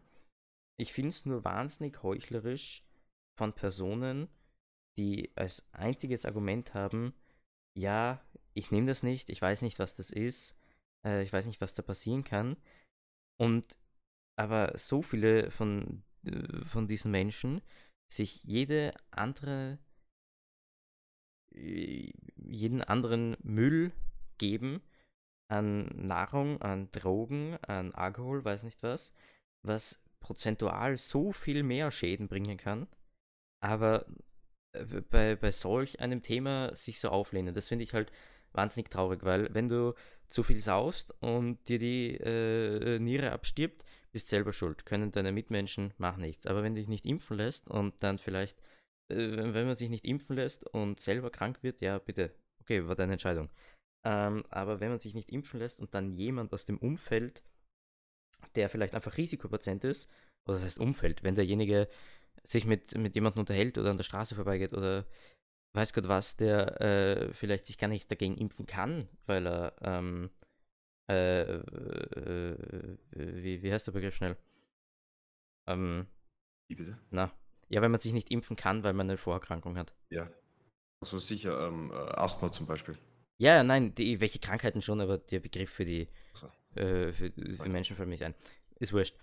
[0.79, 2.83] Ich finde es nur wahnsinnig heuchlerisch
[3.37, 4.29] von Personen,
[4.97, 7.13] die als einziges Argument haben,
[7.75, 8.21] ja,
[8.53, 10.56] ich nehme das nicht, ich weiß nicht, was das ist,
[11.07, 12.57] äh, ich weiß nicht, was da passieren kann.
[13.39, 13.77] Und
[14.35, 17.61] aber so viele von, äh, von diesen Menschen
[18.11, 19.79] sich jede andere
[22.35, 23.91] jeden anderen Müll
[24.37, 24.81] geben
[25.49, 29.13] an Nahrung, an Drogen, an Alkohol, weiß nicht was,
[29.63, 32.87] was prozentual so viel mehr Schäden bringen kann,
[33.61, 34.05] aber
[34.73, 38.11] äh, bei, bei solch einem Thema sich so auflehnen, das finde ich halt
[38.51, 39.93] wahnsinnig traurig, weil wenn du
[40.29, 45.93] zu viel saust und dir die äh, Niere abstirbt, bist selber schuld, können deine Mitmenschen
[45.97, 46.47] machen nichts.
[46.47, 48.61] Aber wenn du dich nicht impfen lässt und dann vielleicht
[49.09, 52.95] äh, wenn man sich nicht impfen lässt und selber krank wird, ja, bitte, okay, war
[52.95, 53.49] deine Entscheidung.
[54.05, 57.43] Ähm, aber wenn man sich nicht impfen lässt und dann jemand aus dem Umfeld,
[58.55, 60.09] der vielleicht einfach Risikopatient ist,
[60.45, 61.87] oder das heißt Umfeld, wenn derjenige
[62.43, 65.05] sich mit, mit jemandem unterhält oder an der Straße vorbeigeht oder
[65.73, 70.29] weiß Gott was, der äh, vielleicht sich gar nicht dagegen impfen kann, weil er, ähm,
[71.09, 74.37] äh, äh, wie, wie heißt der Begriff schnell?
[75.67, 76.07] Ähm,
[76.67, 76.97] wie bitte?
[77.11, 77.31] Na,
[77.69, 79.93] ja, wenn man sich nicht impfen kann, weil man eine Vorerkrankung hat.
[80.09, 80.29] Ja.
[80.99, 82.97] Also sicher, ähm, äh, Asthma zum Beispiel.
[83.37, 86.47] Ja, nein, die, welche Krankheiten schon, aber der Begriff für die, so.
[86.79, 88.33] äh, für die Menschen fällt mich ein.
[88.79, 89.15] Ist wurscht.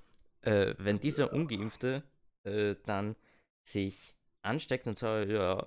[0.43, 2.05] Äh, wenn dieser Ungeimpfte
[2.45, 3.17] äh, dann
[3.63, 5.59] sich ansteckt und sagt, ja,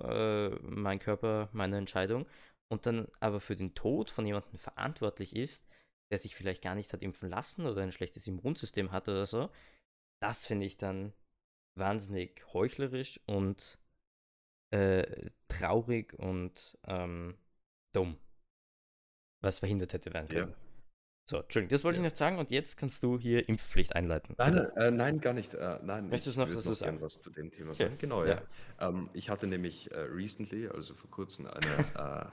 [0.48, 2.26] äh, mein Körper, meine Entscheidung,
[2.70, 5.66] und dann aber für den Tod von jemandem verantwortlich ist,
[6.10, 9.50] der sich vielleicht gar nicht hat impfen lassen oder ein schlechtes Immunsystem hat oder so,
[10.20, 11.12] das finde ich dann
[11.78, 13.78] wahnsinnig heuchlerisch und
[14.70, 17.38] äh, traurig und ähm,
[17.94, 18.18] dumm.
[19.40, 20.50] Was verhindert hätte werden können.
[20.50, 20.67] Ja.
[21.28, 24.34] So, Entschuldigung, das wollte ich noch sagen und jetzt kannst du hier Impfpflicht einleiten.
[24.38, 25.52] Nein, äh, nein, gar nicht.
[25.52, 27.98] Äh, nein, Möchtest ich du noch dazu noch gern was zu dem Thema Okay, sagen.
[27.98, 28.40] Genau, ja.
[28.80, 28.88] ja.
[28.88, 32.30] Ähm, ich hatte nämlich äh, recently, also vor kurzem, eine,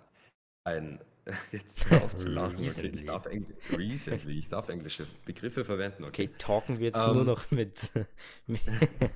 [0.64, 1.02] äh, ein,
[1.52, 3.28] jetzt hör auf zu lachen, okay, ich darf,
[3.72, 6.30] recently, ich darf englische Begriffe verwenden, okay.
[6.30, 7.16] Okay, talken wir jetzt Ähm.
[7.16, 7.92] nur noch mit.
[8.48, 8.62] mit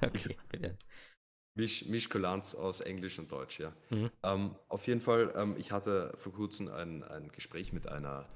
[0.02, 0.78] okay, bitte.
[1.56, 3.74] Misch, Mischkulanz aus Englisch und Deutsch, ja.
[3.92, 4.12] Mhm.
[4.24, 8.28] Ähm, auf jeden Fall, ähm, ich hatte vor kurzem ein, ein Gespräch mit einer,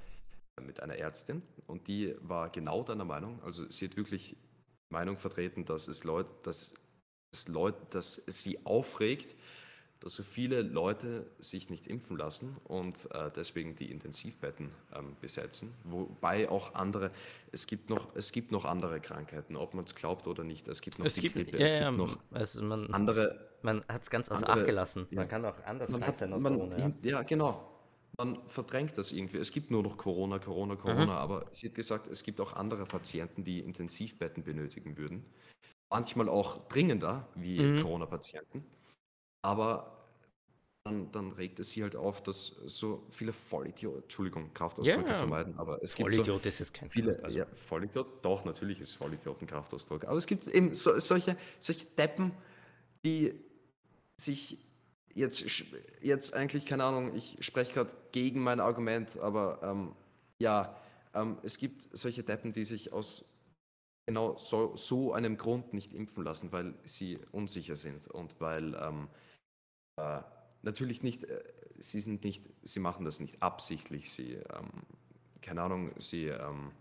[0.62, 3.42] mit einer Ärztin und die war genau deiner Meinung.
[3.42, 6.74] Also sie hat wirklich die Meinung vertreten, dass es Leute, dass
[7.32, 9.34] es Leute, dass es sie aufregt,
[10.00, 15.72] dass so viele Leute sich nicht impfen lassen und äh, deswegen die Intensivbetten ähm, besetzen.
[15.84, 17.10] Wobei auch andere,
[17.52, 20.68] es gibt noch, es gibt noch andere Krankheiten, ob man es glaubt oder nicht.
[20.68, 23.54] Es gibt noch Es die gibt, Grippe, ja, es ja, gibt noch also man, andere
[23.62, 25.06] man hat es ganz außer Acht gelassen.
[25.10, 25.24] Man ja.
[25.24, 26.78] kann auch anders man krank hat, sein aus man, Corona.
[26.78, 26.92] Ja.
[27.02, 27.73] ja, genau.
[28.18, 29.38] Man verdrängt das irgendwie.
[29.38, 30.38] Es gibt nur noch Corona, Mhm.
[30.38, 35.24] Corona, Corona, aber sie hat gesagt, es gibt auch andere Patienten, die Intensivbetten benötigen würden.
[35.90, 37.74] Manchmal auch dringender wie Mhm.
[37.74, 38.64] Corona-Patienten.
[39.42, 40.04] Aber
[40.84, 45.14] dann, dann regt es sie halt auf, dass so viele Vollidioten, Entschuldigung, Kraftausdrücke Ja.
[45.14, 47.40] vermeiden, aber es gibt so Vollidiot ist jetzt kein viele, also.
[47.40, 51.86] ja, Vollidiot, doch, natürlich ist Vollidiot ein Kraftausdruck, aber es gibt eben so, solche, solche
[51.86, 52.32] Deppen,
[53.06, 53.44] die
[54.20, 54.58] sich
[55.14, 55.44] jetzt,
[56.02, 59.92] jetzt eigentlich, keine Ahnung, ich spreche gerade gegen mein Argument, aber ähm,
[60.38, 60.76] ja,
[61.14, 63.24] ähm, es gibt solche Deppen, die sich aus
[64.06, 69.08] genau so, so einem Grund nicht impfen lassen, weil sie unsicher sind und weil ähm,
[69.96, 70.20] äh,
[70.62, 71.42] natürlich nicht, äh,
[71.78, 74.70] sie sind nicht, sie machen das nicht absichtlich, sie, ähm,
[75.40, 76.72] keine Ahnung, sie ähm,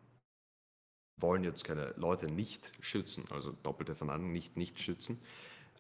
[1.21, 5.21] wollen jetzt keine Leute nicht schützen, also doppelte Verneinung, nicht nicht schützen,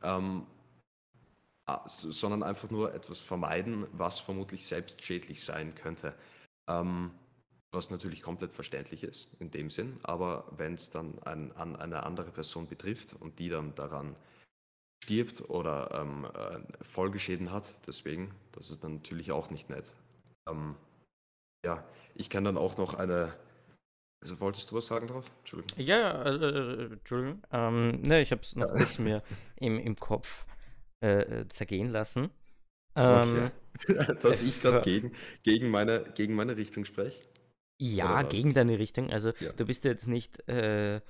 [0.01, 0.45] ähm,
[1.85, 6.13] sondern einfach nur etwas vermeiden, was vermutlich selbst schädlich sein könnte.
[6.69, 7.11] Ähm,
[7.73, 12.03] was natürlich komplett verständlich ist in dem Sinn, aber wenn es dann ein, an eine
[12.03, 14.15] andere Person betrifft und die dann daran
[15.03, 19.91] stirbt oder ähm, äh, Folgeschäden hat, deswegen, das ist dann natürlich auch nicht nett.
[20.47, 20.75] Ähm,
[21.65, 21.83] ja,
[22.15, 23.33] ich kann dann auch noch eine.
[24.23, 25.29] Also wolltest du was sagen drauf?
[25.39, 25.85] Entschuldigung.
[25.85, 27.43] Ja, äh, äh, Entschuldigung.
[27.51, 28.73] Ähm, ne, ich habe es noch Ja.
[28.77, 29.23] kurz mir
[29.57, 30.45] im, im Kopf
[31.03, 32.31] äh, äh, zergehen lassen.
[32.95, 33.51] Ähm, Okay.
[34.21, 35.13] Dass ich gerade ver- gegen,
[35.43, 37.21] gegen, meine, gegen meine Richtung spreche.
[37.79, 39.11] Ja, gegen deine Richtung.
[39.11, 39.51] Also Ja.
[39.53, 41.01] du bist ja jetzt nicht äh,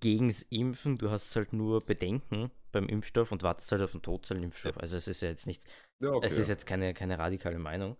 [0.00, 4.78] gegens Impfen, du hast halt nur Bedenken beim Impfstoff und wartest halt auf den Todzellenimpfstoff.
[4.78, 5.64] Also es ist ja jetzt nicht,
[6.00, 6.26] Ja, okay.
[6.26, 7.96] es ist jetzt keine, keine radikale Meinung.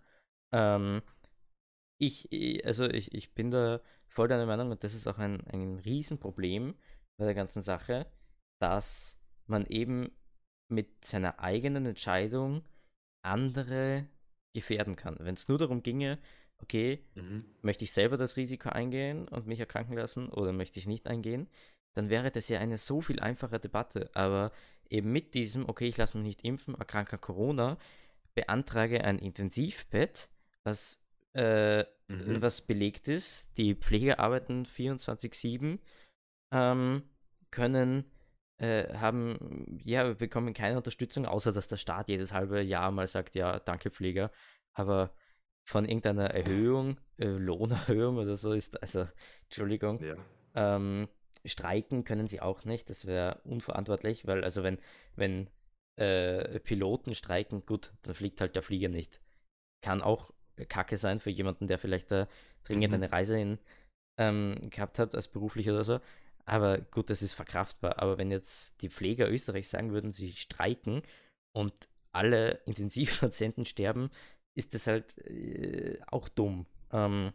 [0.53, 1.01] Ähm,
[1.97, 5.41] ich, ich- also ich, ich bin da voll deiner Meinung und das ist auch ein,
[5.47, 6.75] ein Riesenproblem
[7.17, 8.07] bei der ganzen Sache,
[8.59, 9.15] dass
[9.47, 10.11] man eben
[10.71, 12.63] mit seiner eigenen Entscheidung
[13.21, 14.07] andere
[14.53, 15.17] gefährden kann.
[15.19, 16.17] Wenn es nur darum ginge,
[16.59, 17.45] okay, Mhm.
[17.61, 21.47] möchte ich selber das Risiko eingehen und mich erkranken lassen oder möchte ich nicht eingehen,
[21.93, 24.09] dann wäre das ja eine so viel einfache Debatte.
[24.13, 24.51] Aber
[24.89, 27.77] eben mit diesem, okay, ich lasse mich nicht impfen, erkranke an Corona,
[28.35, 30.29] beantrage ein Intensivbett,
[30.63, 30.99] was,
[31.33, 32.41] äh, Mhm.
[32.41, 33.49] was belegt ist.
[33.57, 35.79] Die Pfleger arbeiten 24-7,
[36.51, 37.03] ähm,
[37.51, 38.05] können,
[38.61, 43.35] äh, haben, ja, bekommen keine Unterstützung, außer dass der Staat jedes halbe Jahr mal sagt,
[43.35, 44.31] ja, danke Pfleger,
[44.73, 45.11] aber
[45.63, 49.07] von irgendeiner Erhöhung, äh, Lohnerhöhung oder so ist, also,
[49.45, 50.15] Entschuldigung, Ja.
[50.55, 51.07] ähm,
[51.45, 54.77] streiken können sie auch nicht, das wäre unverantwortlich, weil, also wenn,
[55.15, 55.49] wenn
[55.97, 59.19] äh, Piloten streiken, gut, dann fliegt halt der Flieger nicht.
[59.81, 60.31] Kann auch
[60.69, 62.27] Kacke sein für jemanden, der vielleicht da
[62.63, 62.95] dringend Mhm.
[62.95, 63.59] eine Reise in,
[64.17, 65.99] ähm, gehabt hat, als beruflich oder so.
[66.45, 67.99] Aber gut, das ist verkraftbar.
[67.99, 71.01] Aber wenn jetzt die Pfleger Österreichs sagen würden, sie streiken
[71.53, 71.73] und
[72.11, 74.09] alle Intensivpatienten sterben,
[74.55, 76.65] ist das halt äh, auch dumm.
[76.91, 77.33] Ähm,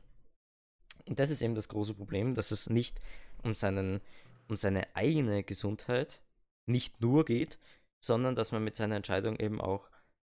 [1.08, 3.00] und das ist eben das große Problem, dass es nicht
[3.42, 4.00] um, seinen,
[4.48, 6.22] um seine eigene Gesundheit
[6.68, 7.58] nicht nur geht,
[8.04, 9.90] sondern dass man mit seiner Entscheidung eben auch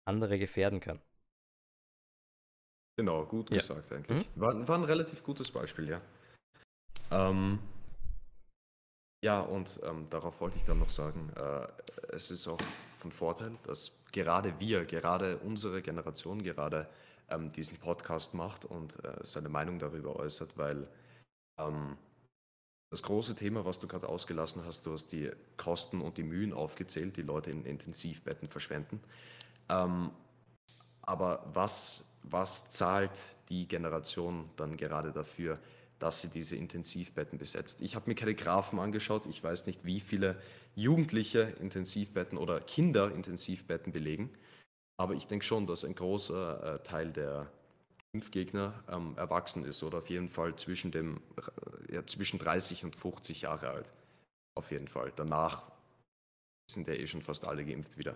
[0.07, 1.01] andere gefährden kann.
[2.97, 3.57] Genau, gut Ja.
[3.57, 4.27] gesagt eigentlich.
[4.35, 6.01] War, war ein relativ gutes Beispiel, ja.
[7.11, 7.59] Ähm,
[9.21, 11.67] ja, und ähm, darauf wollte ich dann noch sagen, äh,
[12.15, 12.61] es ist auch
[12.97, 16.87] von Vorteil, dass gerade wir, gerade unsere Generation gerade
[17.29, 20.87] ähm, diesen Podcast macht und äh, seine Meinung darüber äußert, weil
[21.57, 21.97] ähm,
[22.91, 26.53] das große Thema, was du gerade ausgelassen hast, du hast die Kosten und die Mühen
[26.53, 28.99] aufgezählt, die Leute in Intensivbetten verschwenden.
[29.69, 30.11] Ähm,
[31.01, 35.59] aber was, was zahlt die Generation dann gerade dafür,
[35.99, 37.81] dass sie diese Intensivbetten besetzt?
[37.81, 39.27] Ich habe mir keine Graphen angeschaut.
[39.27, 40.41] Ich weiß nicht, wie viele
[40.75, 44.31] Jugendliche Intensivbetten oder Kinder Intensivbetten belegen.
[44.97, 47.51] Aber ich denke schon, dass ein großer äh, Teil der
[48.11, 51.21] Impfgegner ähm, erwachsen ist oder auf jeden Fall zwischen dem
[51.87, 53.91] äh, ja, zwischen 30 und 50 Jahre alt.
[54.55, 55.13] Auf jeden Fall.
[55.15, 55.71] Danach
[56.69, 58.15] sind ja eh schon fast alle geimpft wieder.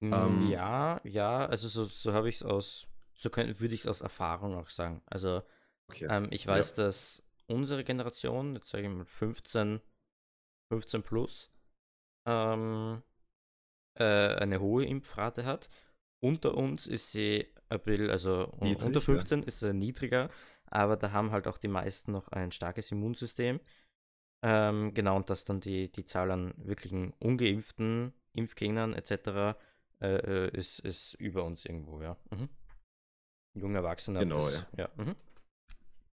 [0.00, 3.86] Mm, Ähm, Ja, ja, also so, so habe ich es aus, so würde ich es
[3.86, 5.02] aus Erfahrung auch sagen.
[5.06, 5.42] Also
[5.88, 6.06] okay.
[6.10, 6.52] ähm, ich Ja.
[6.52, 9.80] weiß, dass unsere Generation, jetzt sage ich mal 15,
[10.72, 11.50] 15 plus,
[12.26, 13.02] ähm,
[13.98, 15.68] äh, eine hohe Impfrate hat.
[16.22, 19.04] Unter uns ist sie ein bisschen, also Niedrig, unter ja.
[19.04, 20.30] 15 ist sie niedriger,
[20.66, 23.60] aber da haben halt auch die meisten noch ein starkes Immunsystem.
[24.44, 29.56] Ähm, genau, und dass dann die, die Zahl an wirklichen ungeimpften Impfgegnern etc.
[30.00, 32.16] Äh, äh, ist, ist über uns irgendwo, ja.
[32.30, 32.48] Mhm.
[33.54, 34.20] Junge Erwachsene.
[34.20, 34.88] Genau, bis, ja.
[34.96, 35.14] Mhm.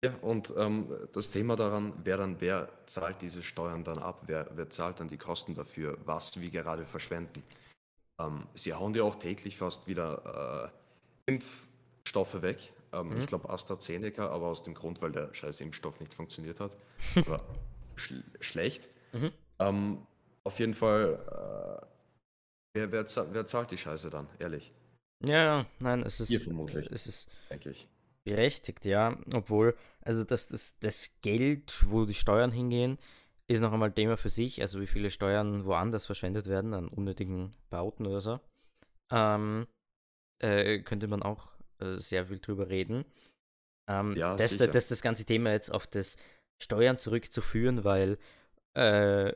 [0.03, 4.21] Ja, und ähm, das Thema daran wäre dann, wer zahlt diese Steuern dann ab?
[4.27, 7.43] Wer, wer zahlt dann die Kosten dafür, was wir gerade verschwenden?
[8.19, 10.71] Ähm, sie hauen ja auch täglich fast wieder
[11.27, 12.71] äh, Impfstoffe weg.
[12.93, 13.19] Ähm, Mhm.
[13.19, 16.75] Ich glaube AstraZeneca, aber aus dem Grund, weil der scheiß Impfstoff nicht funktioniert hat.
[17.17, 17.43] Aber
[17.95, 18.87] schl schlecht.
[19.13, 19.31] Mhm.
[19.59, 20.07] Ähm,
[20.43, 21.19] auf jeden Fall,
[21.83, 21.85] äh,
[22.73, 24.71] wer, wer, zahlt, wer zahlt die Scheiße dann, ehrlich,
[25.23, 26.89] Ja, nein, es ist, Ihr vermutlich.
[26.91, 27.87] es ist denke ich.
[28.25, 29.17] Berechtigt, ja.
[29.33, 32.97] Obwohl, also das, das, das Geld, wo die Steuern hingehen,
[33.47, 34.61] ist noch einmal Thema für sich.
[34.61, 38.39] Also wie viele Steuern woanders verschwendet werden, an unnötigen Bauten oder so.
[39.11, 39.67] Ähm,
[40.41, 41.47] äh, könnte man auch
[41.79, 43.05] äh, sehr viel drüber reden.
[43.89, 44.67] Ähm, Ja, das, sicher.
[44.67, 46.17] das, das ganze Thema jetzt auf das
[46.61, 48.19] Steuern zurückzuführen, weil
[48.75, 49.33] äh,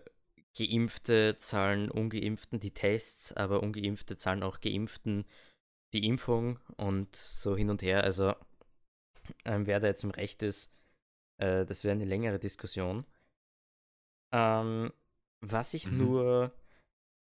[0.56, 5.26] Geimpfte zahlen Ungeimpften die Tests, aber Ungeimpfte zahlen auch Geimpften
[5.94, 8.04] die Impfung und so hin und her.
[8.04, 8.36] Also
[9.46, 10.72] ähm, wer da jetzt im Recht ist,
[11.38, 13.06] äh, das wäre eine längere Diskussion.
[14.34, 14.92] Ähm,
[15.42, 15.98] was ich Mhm.
[15.98, 16.54] nur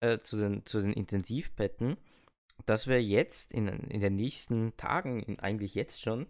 [0.00, 1.96] äh, zu, den, zu den Intensivbetten,
[2.66, 6.26] dass wir jetzt in, in den nächsten Tagen, in, eigentlich jetzt schon,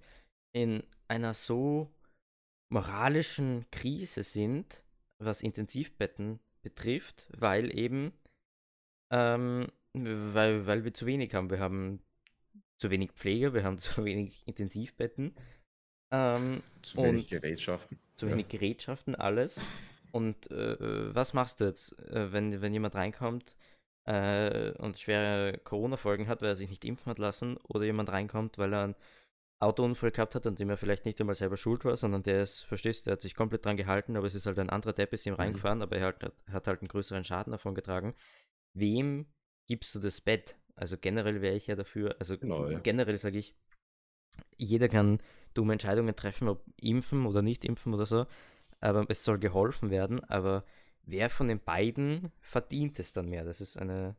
[0.53, 1.93] in einer so
[2.73, 4.85] moralischen Krise sind,
[5.19, 8.13] was Intensivbetten betrifft, weil eben,
[9.13, 11.51] ähm, weil, weil wir zu wenig haben.
[11.51, 12.01] Wir haben
[12.79, 15.35] zu wenig Pfleger, wir haben zu wenig Intensivbetten,
[16.13, 17.99] ähm, Zu wenig Gerätschaften.
[18.17, 18.33] zu Ja.
[18.33, 19.61] wenig Gerätschaften, alles.
[20.13, 23.57] Und äh, was machst du jetzt, äh, wenn, wenn jemand reinkommt
[24.07, 28.59] äh, und schwere Corona-Folgen hat, weil er sich nicht impfen hat lassen, oder jemand reinkommt,
[28.59, 28.95] weil er einen
[29.61, 32.63] Autounfall gehabt hat, an dem er vielleicht nicht einmal selber schuld war, sondern der ist,
[32.63, 35.13] verstehst du, der hat sich komplett dran gehalten, aber es ist halt ein anderer Depp
[35.15, 35.39] ist ihm Mhm.
[35.41, 38.15] reingefahren, aber er hat, hat halt einen größeren Schaden davon getragen.
[38.77, 39.27] Wem
[39.67, 40.57] gibst du das Bett?
[40.77, 42.79] Also generell wäre ich ja dafür, also Genau, ja.
[42.81, 43.55] generell sage ich,
[44.57, 45.19] jeder kann
[45.55, 48.27] dumme Entscheidungen treffen, ob impfen oder nicht impfen oder so,
[48.81, 50.65] aber es soll geholfen werden, aber
[51.05, 53.45] wer von den beiden verdient es dann mehr?
[53.45, 54.17] Das ist eine,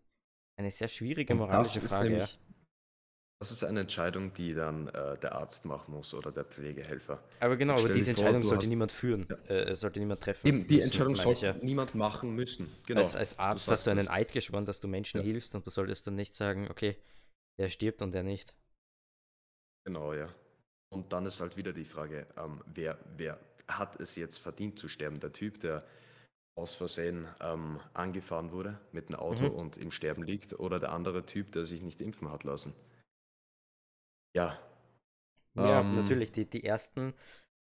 [0.58, 2.10] eine sehr schwierige moralische Frage.
[2.10, 2.40] nämlich,
[3.40, 7.22] das ist eine Entscheidung, die dann äh, der Arzt machen muss oder der Pflegehelfer.
[7.40, 9.56] Aber genau, aber diese vor, Entscheidung du sollte hast- niemand führen, Ja.
[9.56, 10.48] äh, sollte niemand treffen.
[10.48, 11.54] Eben, die müssen, Entscheidung sollte ja.
[11.62, 12.72] niemand machen müssen.
[12.88, 13.02] Genau.
[13.02, 14.08] Als, als Arzt hast du einen.
[14.08, 15.24] Eid geschworen, dass du Menschen Ja.
[15.24, 16.96] hilfst und du solltest dann nicht sagen, okay,
[17.60, 18.54] der stirbt und der nicht.
[19.86, 20.34] Genau, ja.
[20.94, 24.88] Und dann ist halt wieder die Frage, ähm, wer, wer hat es jetzt verdient zu
[24.88, 25.20] sterben?
[25.20, 25.86] Der Typ, der
[26.58, 29.56] aus Versehen ähm, angefahren wurde mit einem Auto Mhm.
[29.56, 32.74] und im Sterben liegt, oder der andere Typ, der sich nicht impfen hat lassen?
[34.36, 34.60] Ja,
[35.56, 37.14] Ja, Ähm, natürlich, die, die, ersten,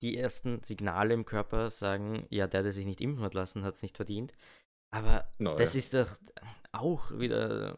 [0.03, 3.75] die ersten Signale im Körper sagen, ja, der, der sich nicht impfen hat lassen, hat
[3.75, 4.33] es nicht verdient.
[4.91, 5.55] Aber genau.
[5.55, 5.75] das ja.
[5.75, 6.17] ist doch
[6.73, 7.77] auch wieder.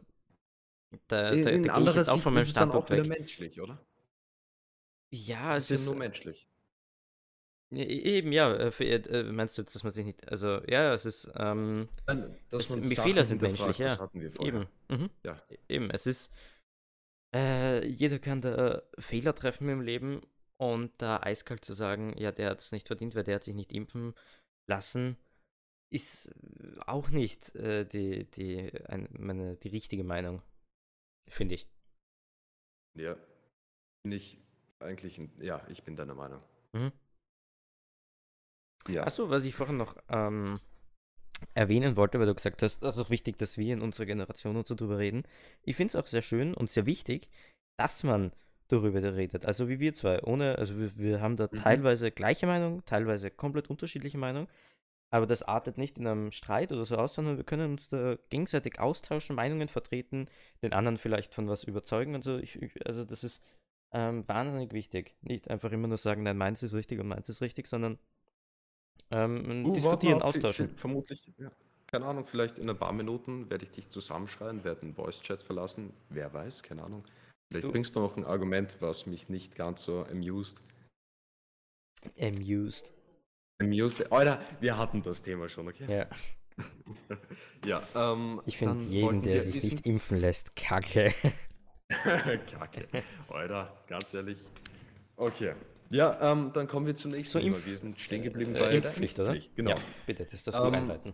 [1.07, 2.71] Da, in, da, da in ich anderer jetzt auch Sicht von ist meinem es dann
[2.71, 3.09] auch Standpunkt wieder weg.
[3.09, 3.85] menschlich, oder?
[5.11, 5.85] Ja, es es ist ist.
[5.85, 6.49] nur menschlich.
[7.71, 10.27] e- Eben, ja, äh, für, äh, meinst du jetzt, dass man sich nicht.
[10.29, 11.31] Also, ja, es ist.
[11.35, 13.99] Ähm, Nein, dass Es- Fehler sind menschlich, Das ja.
[13.99, 14.61] hatten wir vorher.
[14.61, 14.67] Eben.
[14.89, 15.09] Mhm.
[15.23, 15.41] Ja.
[15.69, 16.31] Eben, es ist.
[17.33, 20.21] Äh, jeder kann da Fehler treffen im Leben
[20.57, 23.55] und da eiskalt zu sagen, ja, der hat es nicht verdient, weil der hat sich
[23.55, 24.13] nicht impfen
[24.67, 25.17] lassen,
[25.89, 30.41] ist äh, auch nicht äh, die, die, ein, meine, die richtige Meinung,
[31.27, 31.67] finde ich.
[32.95, 33.15] Ja.
[34.03, 34.39] Bin ich
[34.79, 36.43] eigentlich, ein, ja, ich bin deiner Meinung.
[36.73, 36.91] Mhm.
[38.87, 39.03] Ja.
[39.03, 40.59] Achso, was ich vorhin noch ähm,
[41.53, 44.57] erwähnen wollte, weil du gesagt hast, das ist auch wichtig, dass wir in unserer Generation
[44.57, 45.23] und so drüber reden.
[45.63, 47.29] Ich finde es auch sehr schön und sehr wichtig,
[47.77, 48.31] dass man
[48.67, 49.45] darüber redet.
[49.45, 50.21] Also wie wir zwei.
[50.23, 51.57] Ohne, also wir, wir haben da Mhm.
[51.57, 54.47] teilweise gleiche Meinung, teilweise komplett unterschiedliche Meinung.
[55.13, 58.15] Aber das artet nicht in einem Streit oder so aus, sondern wir können uns da
[58.29, 60.27] gegenseitig austauschen, Meinungen vertreten,
[60.63, 62.37] den anderen vielleicht von was überzeugen und so.
[62.37, 63.43] Ich, ich, also das ist
[63.91, 65.15] ähm, wahnsinnig wichtig.
[65.21, 67.99] Nicht einfach immer nur sagen, nein, meins ist richtig und meins ist richtig, sondern
[69.11, 70.69] ähm, Du, diskutieren, austauschen.
[70.69, 71.51] vi- Vermutlich, ja.
[71.87, 75.91] keine Ahnung, vielleicht in ein paar Minuten werde ich dich zusammenschreien, werde einen Voice-Chat verlassen.
[76.09, 77.03] Wer weiß, keine Ahnung.
[77.49, 80.59] Vielleicht Du- bringst du noch ein Argument, was mich nicht ganz so amused.
[82.19, 82.93] Amused.
[83.61, 84.11] Amused.
[84.11, 85.85] Alter, wir hatten das Thema schon, okay?
[85.91, 86.07] Ja.
[87.65, 91.13] Ja, ähm, Ich finde jeden, der sich nicht impfen lässt, kacke.
[91.89, 92.87] Kacke.
[93.29, 94.39] Alter, ganz ehrlich.
[95.15, 95.53] Okay.
[95.91, 97.57] Ja, ähm, dann kommen wir zum nächsten So Thema.
[97.57, 99.33] Impf- Wir sind stehen geblieben Äh, bei Impfpflicht, der oder?
[99.33, 99.55] Impfpflicht.
[99.57, 99.71] Genau.
[99.71, 101.13] Ja, bitte, das darfst du Ähm, einleiten.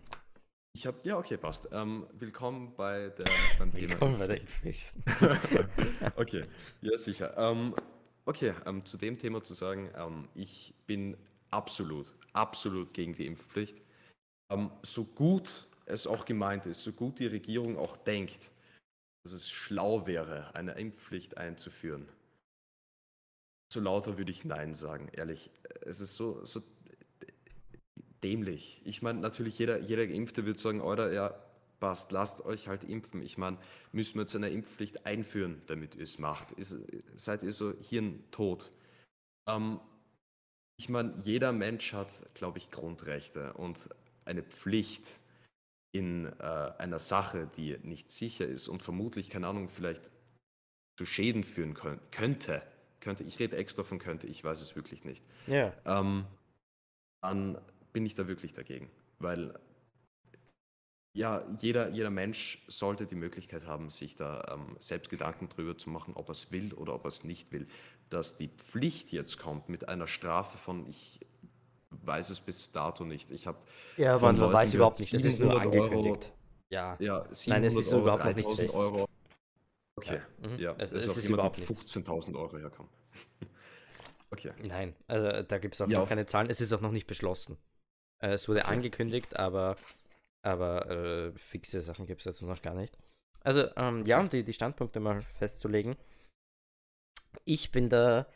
[0.72, 1.68] Ich habe, ja, okay, passt.
[1.72, 3.24] Ähm, willkommen bei der,
[3.58, 4.94] beim Thema Willkommen bei der Impfpflicht.
[6.16, 6.44] okay,
[6.80, 7.36] ja sicher.
[7.36, 7.74] Ähm,
[8.24, 11.16] okay, ähm, zu dem Thema zu sagen, ähm, ich bin
[11.50, 13.82] absolut, absolut gegen die Impfpflicht.
[14.82, 18.50] So gut es auch gemeint ist, so gut die Regierung auch denkt,
[19.24, 22.08] dass es schlau wäre, eine Impfpflicht einzuführen,
[23.68, 25.50] so lauter würde ich Nein sagen, ehrlich.
[25.82, 26.62] Es ist so, so
[28.22, 28.82] dämlich.
[28.84, 31.34] Ich meine, natürlich jeder, jeder Geimpfte wird sagen, oder ja,
[31.80, 33.22] passt, lasst euch halt impfen.
[33.22, 33.58] Ich meine,
[33.92, 36.52] müssen wir jetzt eine Impfpflicht einführen, damit ihr es macht?
[36.52, 36.76] Ist,
[37.14, 38.72] seid ihr so hirntot?
[39.48, 39.80] Ähm,
[40.78, 43.88] ich meine, jeder Mensch hat, glaube ich, Grundrechte und
[44.24, 45.20] eine Pflicht
[45.92, 50.10] in äh, einer Sache, die nicht sicher ist und vermutlich, keine Ahnung, vielleicht
[50.98, 52.62] zu Schäden führen könnt, könnte,
[53.00, 55.72] könnte, ich rede extra von könnte, ich weiß es wirklich nicht, Ja.
[55.84, 56.26] ähm,
[57.22, 57.58] dann
[57.92, 58.90] bin ich da wirklich dagegen.
[59.18, 59.58] Weil
[61.16, 65.90] ja, jeder, jeder Mensch sollte die Möglichkeit haben, sich da ähm, selbst Gedanken drüber zu
[65.90, 67.66] machen, ob er es will oder ob er es nicht will.
[68.08, 71.26] Dass die Pflicht jetzt kommt mit einer Strafe von, ich
[71.90, 73.30] weiß es bis dato nicht.
[73.30, 73.58] Ich habe
[73.96, 75.84] Ja, man, Leuten weiß gehört, überhaupt nicht, es ist nur 700 Euro.
[75.86, 76.32] angekündigt.
[76.70, 76.96] Ja.
[77.00, 78.74] ja 700 Nein, es ist Euro, überhaupt noch nicht 3000 fest.
[78.76, 79.08] Euro.
[79.98, 80.58] Okay, Ja, mhm.
[80.58, 81.96] ja, Es- es, es ist ist jemand überhaupt mit nichts.
[81.96, 82.90] 15.000 Euro herkommen.
[84.30, 84.52] okay.
[84.62, 86.48] Nein, also da gibt es auch Ja, noch keine Zahlen.
[86.50, 87.58] Es ist auch noch nicht beschlossen.
[88.22, 88.74] Äh, es wurde Okay.
[88.74, 89.76] angekündigt, aber,
[90.42, 92.96] aber äh, fixe Sachen gibt es dazu noch gar nicht.
[93.40, 95.96] Also, ähm, ja, um die, die Standpunkte mal festzulegen.
[97.44, 98.26] Ich bin da,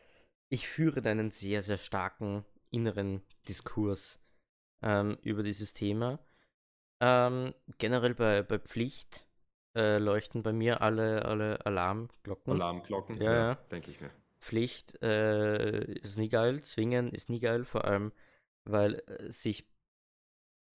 [0.49, 4.21] ich führe da einen sehr, sehr starken inneren Diskurs
[4.83, 6.19] ähm, über dieses Thema.
[7.01, 9.27] Ähm, generell bei, bei Pflicht
[9.75, 12.53] äh, leuchten bei mir alle, alle Alarmglocken.
[12.53, 13.55] Alarmglocken, Ja, ja.
[13.71, 14.11] denke ich mir.
[14.41, 18.13] Pflicht äh, ist nie geil, zwingen ist nie geil, vor allem,
[18.65, 19.67] weil äh, sich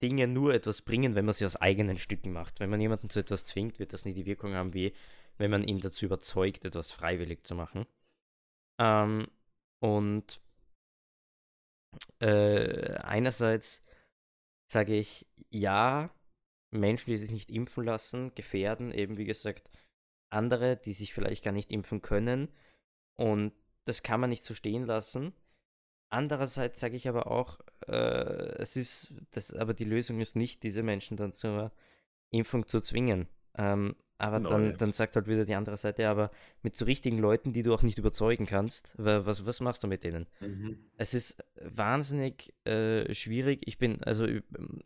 [0.02, 2.60] Dinge nur etwas bringen, wenn man sie aus eigenen Stücken macht.
[2.60, 4.94] Wenn man jemanden zu etwas zwingt, wird das nie die Wirkung haben, wie
[5.38, 7.86] wenn man ihn dazu überzeugt, etwas freiwillig zu machen.
[8.80, 9.28] Ähm,
[9.80, 10.40] und
[12.20, 13.84] äh, einerseits
[14.72, 16.10] sage ich, ja,
[16.72, 19.70] Menschen, die sich nicht impfen lassen, gefährden eben, wie gesagt,
[20.30, 22.50] andere, die sich vielleicht gar nicht impfen können.
[23.16, 23.54] Und
[23.86, 25.34] das kann man nicht so stehen lassen.
[26.10, 30.84] Andererseits sage ich aber auch, äh, es ist, das, aber die Lösung ist nicht, diese
[30.84, 31.72] Menschen dann zur
[32.30, 33.28] Impfung zu zwingen.
[33.58, 34.78] Ähm, aber Genau, dann, ja.
[34.78, 36.32] dann sagt halt wieder die andere Seite, aber
[36.64, 39.88] mit so richtigen Leuten, die du auch nicht überzeugen kannst, wa- was, was machst du
[39.88, 40.28] mit denen?
[40.42, 40.78] Mhm.
[40.98, 43.62] Es ist wahnsinnig äh, schwierig.
[43.66, 44.26] Ich bin, also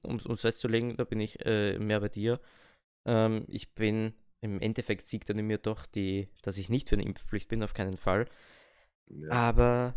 [0.04, 2.40] um es festzulegen, da bin ich äh, mehr bei dir.
[3.06, 6.96] Ähm, ich bin, im Endeffekt siegt dann in mir doch die, dass ich nicht für
[6.96, 8.26] eine Impfpflicht bin, auf keinen Fall.
[9.08, 9.30] Ja.
[9.32, 9.96] Aber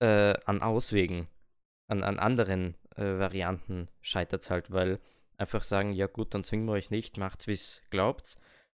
[0.00, 1.28] äh, an Auswegen,
[1.88, 5.00] an, an anderen äh, Varianten scheitert es halt, weil
[5.42, 8.36] einfach sagen, ja gut, dann zwingen wir euch nicht, macht's wie es glaubt.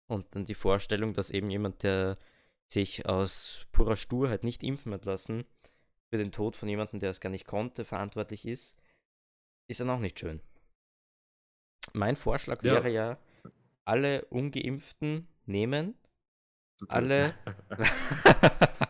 [0.08, 2.18] Und dann die Vorstellung, dass eben jemand, der
[2.72, 5.46] sich aus purer Sturheit nicht impfen hat lassen,
[6.10, 8.78] für den Tod von jemandem, der es gar nicht konnte, verantwortlich ist,
[9.70, 10.42] ist dann auch nicht schön.
[11.94, 12.74] Mein Vorschlag Ja.
[12.74, 13.18] wäre ja,
[13.86, 15.96] alle Ungeimpften nehmen,
[16.88, 17.36] alle.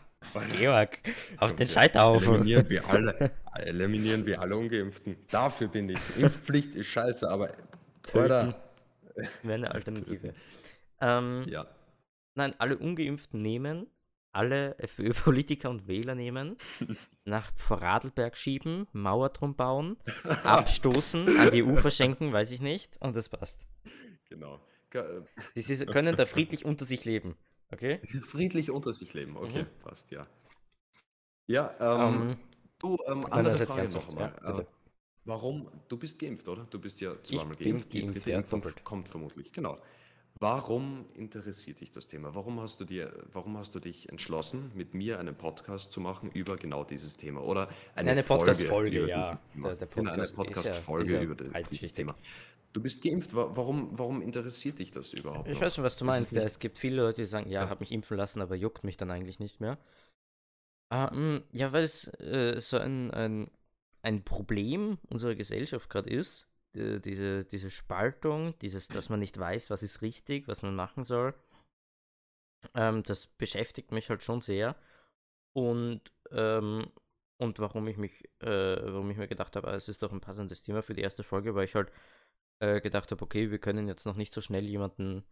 [0.57, 0.99] Georg,
[1.37, 2.33] auf den Scheiterhaufen.
[2.35, 3.31] Eliminieren wir alle.
[3.55, 5.15] Eliminieren wir alle Ungeimpften.
[5.29, 5.99] Dafür bin ich.
[6.17, 7.51] Impfpflicht ist scheiße, aber.
[8.13, 8.61] Alter.
[9.43, 10.33] wäre eine Alternative.
[11.01, 11.67] Ähm, Ja.
[12.35, 13.85] Nein, alle Ungeimpften nehmen,
[14.31, 16.57] alle FPÖ-Politiker und Wähler nehmen,
[17.25, 19.97] nach Vorarlberg schieben, Mauer drum bauen,
[20.43, 23.67] abstoßen, an die Ufer schenken, weiß ich nicht, und das passt.
[24.29, 24.59] Genau.
[24.89, 25.21] Ge-
[25.53, 27.35] Sie, sie können da friedlich unter sich leben,
[27.71, 27.99] okay?
[28.21, 29.37] Friedlich unter sich leben.
[29.37, 29.67] Okay, Mhm.
[29.83, 30.27] passt, ja.
[31.47, 32.37] Ja, ähm, Ähm,
[32.79, 34.33] du, ähm, andere Frage ganz noch oft, mal.
[34.43, 34.59] ja.
[34.59, 34.65] Äh,
[35.25, 35.69] warum?
[35.89, 36.65] Du bist geimpft, oder?
[36.69, 37.93] Du bist ja zweimal bin geimpft.
[37.93, 39.77] Die geimpft, dritte ja, kommt vermutlich, genau.
[40.39, 42.33] Warum interessiert dich das Thema?
[42.33, 46.31] Warum hast du dir, warum hast du dich entschlossen, mit mir einen Podcast zu machen
[46.31, 47.41] über genau dieses Thema?
[47.43, 49.37] Oder eine, Eine Folge Podcast-Folge, über ja.
[49.55, 51.35] Der- der Genau, eine Podcast ja- Podcast-Folge ja über
[51.69, 51.93] dieses.
[51.93, 52.15] Thema.
[52.73, 53.35] Du bist geimpft.
[53.35, 55.47] Wa- Warum, warum interessiert dich das überhaupt?
[55.47, 55.61] Ich noch?
[55.61, 56.31] weiß schon, was du meinst.
[56.31, 57.69] nicht- Es gibt viele Leute, die sagen, ja, Ja.
[57.69, 59.77] habe mich impfen lassen, aber juckt mich dann eigentlich nicht mehr.
[60.91, 63.49] Ähm, ja, weil es äh, so ein, ein,
[64.01, 66.47] ein Problem unserer Gesellschaft gerade ist.
[66.75, 71.03] Die, diese, diese Spaltung, dieses, dass man nicht weiß, was ist richtig, was man machen
[71.03, 71.35] soll.
[72.73, 74.75] Ähm, das beschäftigt mich halt schon sehr.
[75.55, 76.01] Und,
[76.31, 76.87] ähm,
[77.37, 78.47] und warum ich mich, äh,
[78.91, 81.53] warum ich mir gedacht habe, es ist doch ein passendes Thema für die erste Folge,
[81.53, 81.91] weil ich halt
[82.63, 85.25] äh, gedacht habe, okay, wir können jetzt noch nicht so schnell jemanden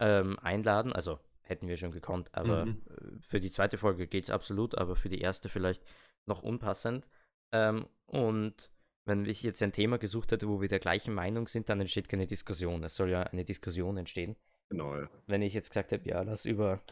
[0.00, 0.92] ähm, einladen.
[0.92, 2.82] Also hätten wir schon gekonnt, aber mhm.
[2.90, 5.82] Äh, für die zweite Folge geht es absolut, aber für die erste vielleicht
[6.26, 7.08] noch unpassend.
[7.52, 8.70] Ähm, und
[9.06, 12.08] wenn ich jetzt ein Thema gesucht hätte, wo wir der gleichen Meinung sind, dann entsteht
[12.08, 12.82] keine Diskussion.
[12.82, 14.36] Es soll ja eine Diskussion entstehen.
[14.70, 15.08] Genau, ja.
[15.26, 16.82] Wenn ich jetzt gesagt habe, ja, lass über,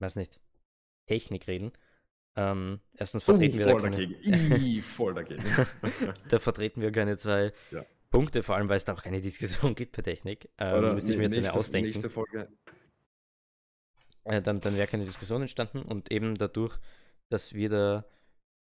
[0.00, 0.40] weiß nicht,
[1.06, 1.72] Technik reden.
[2.34, 4.82] Ähm, erstens vertreten uh, wir da keine, dagegen.
[4.82, 5.44] voll dagegen.
[6.30, 7.84] da vertreten wir keine zwei ja.
[8.12, 10.48] Punkte, vor allem weil es da auch keine Diskussion gibt bei Technik.
[10.58, 11.88] Ähm, müsste ich mir jetzt eine ausdenken.
[11.88, 12.48] Nächste Folge.
[14.24, 16.76] Äh, dann dann wäre keine Diskussion entstanden und eben dadurch,
[17.30, 18.04] dass wir da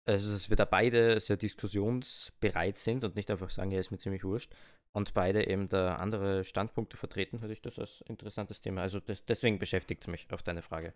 [0.06, 3.98] also dass wir da beide sehr diskussionsbereit sind und nicht einfach sagen, ja, ist mir
[3.98, 4.52] ziemlich wurscht.
[4.92, 8.82] Und beide eben da andere Standpunkte vertreten, hatte ich das als interessantes Thema.
[8.82, 10.94] Also das, deswegen beschäftigt es mich auf deine Frage.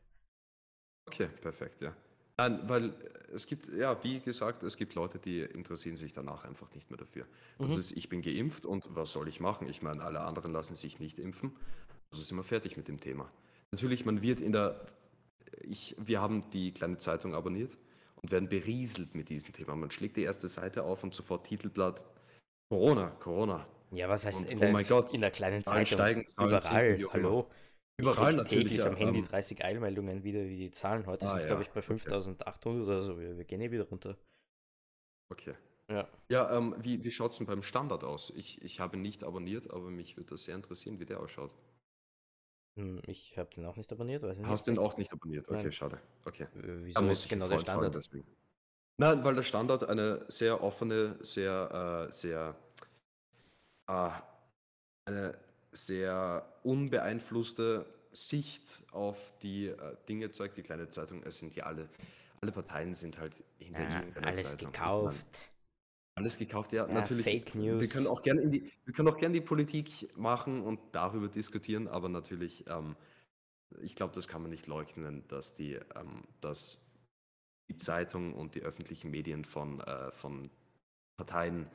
[1.07, 1.95] Okay, perfekt, ja.
[2.37, 2.95] Nein, weil
[3.33, 6.99] es gibt, ja, wie gesagt, es gibt Leute, die interessieren sich danach einfach nicht mehr
[6.99, 7.27] dafür.
[7.59, 7.79] Das mhm.
[7.79, 9.69] ist, ich bin geimpft und was soll ich machen?
[9.69, 11.55] Ich meine, alle anderen lassen sich nicht impfen.
[12.11, 13.31] Also sind wir fertig mit dem Thema.
[13.73, 14.87] Natürlich, man wird in der,
[15.61, 17.77] ich, wir haben die kleine Zeitung abonniert
[18.23, 19.77] und werden berieselt mit diesem Thema.
[19.77, 22.05] Man schlägt die erste Seite auf und sofort Titelblatt
[22.69, 23.67] Corona, Corona.
[23.93, 25.87] Ja, was heißt und, in, oh der, Gott, in der kleinen Zeitung?
[25.87, 27.51] Steigen, überall, hallo.
[27.97, 28.65] Überall ich natürlich.
[28.65, 31.07] täglich ja, am Handy 30 ähm, Eilmeldungen wieder, wie die Zahlen.
[31.07, 32.81] Heute ah, sind es, ja, glaube ich, bei 5800 okay.
[32.83, 33.19] oder so.
[33.19, 34.17] Wir, wir, gehen eh wieder runter.
[35.31, 35.55] Okay.
[35.89, 38.33] Ja, ja ähm, wie, wie schaut es denn beim Standard aus?
[38.35, 41.55] Ich, ich habe nicht abonniert, aber mich würde das sehr interessieren, wie der ausschaut.
[42.77, 44.49] Hm, ich habe den auch nicht abonniert, weiß nicht.
[44.49, 45.49] Hast den auch nicht abonniert?
[45.49, 45.73] Okay, Nein.
[45.73, 46.01] schade.
[46.25, 46.49] Okay.
[46.55, 47.95] Wieso ist genau der Standard?
[47.95, 48.27] Deswegen.
[48.97, 52.57] Nein, weil der Standard eine sehr offene, sehr, äh, sehr,
[53.87, 54.11] äh,
[55.07, 55.44] eine
[55.77, 60.57] sehr unbeeinflusste Sicht auf die äh, Dinge zeigt.
[60.57, 61.89] Die kleine Zeitung, es sind ja alle,
[62.41, 64.73] alle Parteien sind halt hinter ja, irgendeiner alles Zeitung.
[64.73, 65.51] gekauft.
[66.17, 67.25] Alles gekauft, ja, ja, natürlich.
[67.25, 67.81] Fake News.
[67.81, 71.27] Wir können auch gerne in die, wir können auch gerne die Politik machen und darüber
[71.27, 72.95] diskutieren, aber natürlich, ähm,
[73.81, 76.81] ich glaube, das kann man nicht leugnen, dass die, ähm, dass
[77.69, 80.51] die Zeitung und die öffentlichen Medien von, äh, von
[81.17, 81.67] Parteien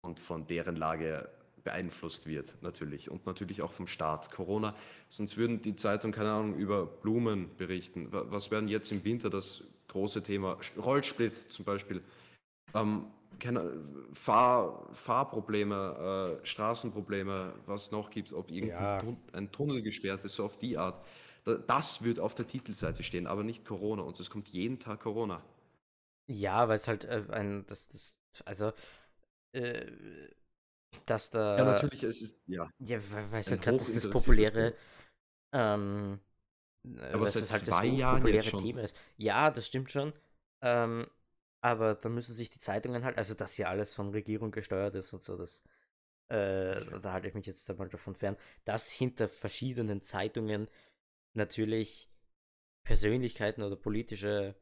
[0.00, 1.28] und von deren Lage
[1.64, 3.10] beeinflusst wird, natürlich.
[3.10, 4.30] Und natürlich auch vom Staat.
[4.30, 4.74] Corona,
[5.08, 8.08] sonst würden die Zeitung, keine Ahnung, über Blumen berichten.
[8.10, 10.58] Was werden jetzt im Winter das große Thema?
[10.76, 12.02] Rollsplit zum Beispiel.
[12.74, 13.06] Ähm,
[13.38, 13.72] keine,
[14.12, 19.46] Fahr, Fahrprobleme, äh, Straßenprobleme, was noch gibt, ob irgendein ja.
[19.46, 21.00] Tunnel gesperrt ist, so auf die Art.
[21.66, 24.02] Das wird auf der Titelseite stehen, aber nicht Corona.
[24.02, 25.42] Und es kommt jeden Tag Corona.
[26.26, 28.72] Ja, weil es halt äh, ein, das, das, also,
[29.52, 29.86] äh,
[31.06, 31.58] dass da.
[31.58, 32.68] Ja, natürlich, es ist, ja.
[32.78, 34.74] Ja, weil es halt gerade das, das populäre,
[35.52, 36.20] ähm,
[37.12, 38.96] aber seit halt zwei Jahren populäre Thema ist.
[39.16, 40.12] Ja, das stimmt schon.
[40.62, 41.06] Ähm,
[41.62, 45.12] aber da müssen sich die Zeitungen halt, also dass hier alles von Regierung gesteuert ist
[45.12, 45.62] und so, das,
[46.28, 50.68] äh, da halte ich mich jetzt einmal davon fern, dass hinter verschiedenen Zeitungen
[51.34, 52.10] natürlich
[52.84, 54.54] Persönlichkeiten oder politische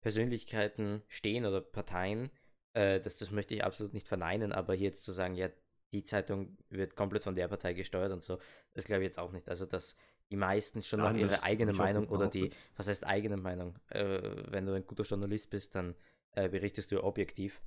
[0.00, 2.30] Persönlichkeiten stehen oder Parteien,
[2.72, 5.50] äh, das, das möchte ich absolut nicht verneinen, aber hier jetzt zu sagen, ja,
[5.92, 8.38] die Zeitung wird komplett von der Partei gesteuert und so,
[8.74, 9.48] das glaube ich jetzt auch nicht.
[9.48, 9.96] Also, dass
[10.30, 13.78] die meisten schon noch ihre eigene Meinung oder die, was heißt eigene Meinung?
[13.88, 14.20] Äh,
[14.50, 15.94] wenn du ein guter Journalist bist, dann
[16.32, 17.62] äh, berichtest du objektiv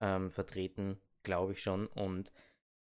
[0.00, 1.86] ähm, vertreten, glaube ich schon.
[1.86, 2.32] Und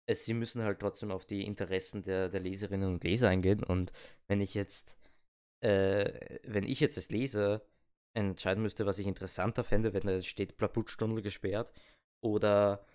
[0.06, 3.64] es, sie müssen halt trotzdem auf die Interessen der, der Leserinnen und Leser eingehen.
[3.64, 3.92] Und
[4.28, 4.96] wenn ich jetzt,
[5.60, 7.62] äh, wenn ich jetzt als Leser
[8.14, 11.72] entscheiden müsste, was ich interessanter fände, wenn da steht Plaputztunnel gesperrt
[12.22, 12.86] oder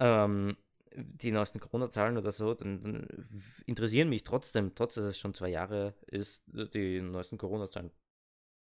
[0.00, 0.56] ähm,
[0.94, 3.28] die neuesten Corona-Zahlen oder so, dann, dann,
[3.66, 7.90] interessieren mich trotzdem, trotz dass es schon zwei Jahre ist, die neuesten Corona-Zahlen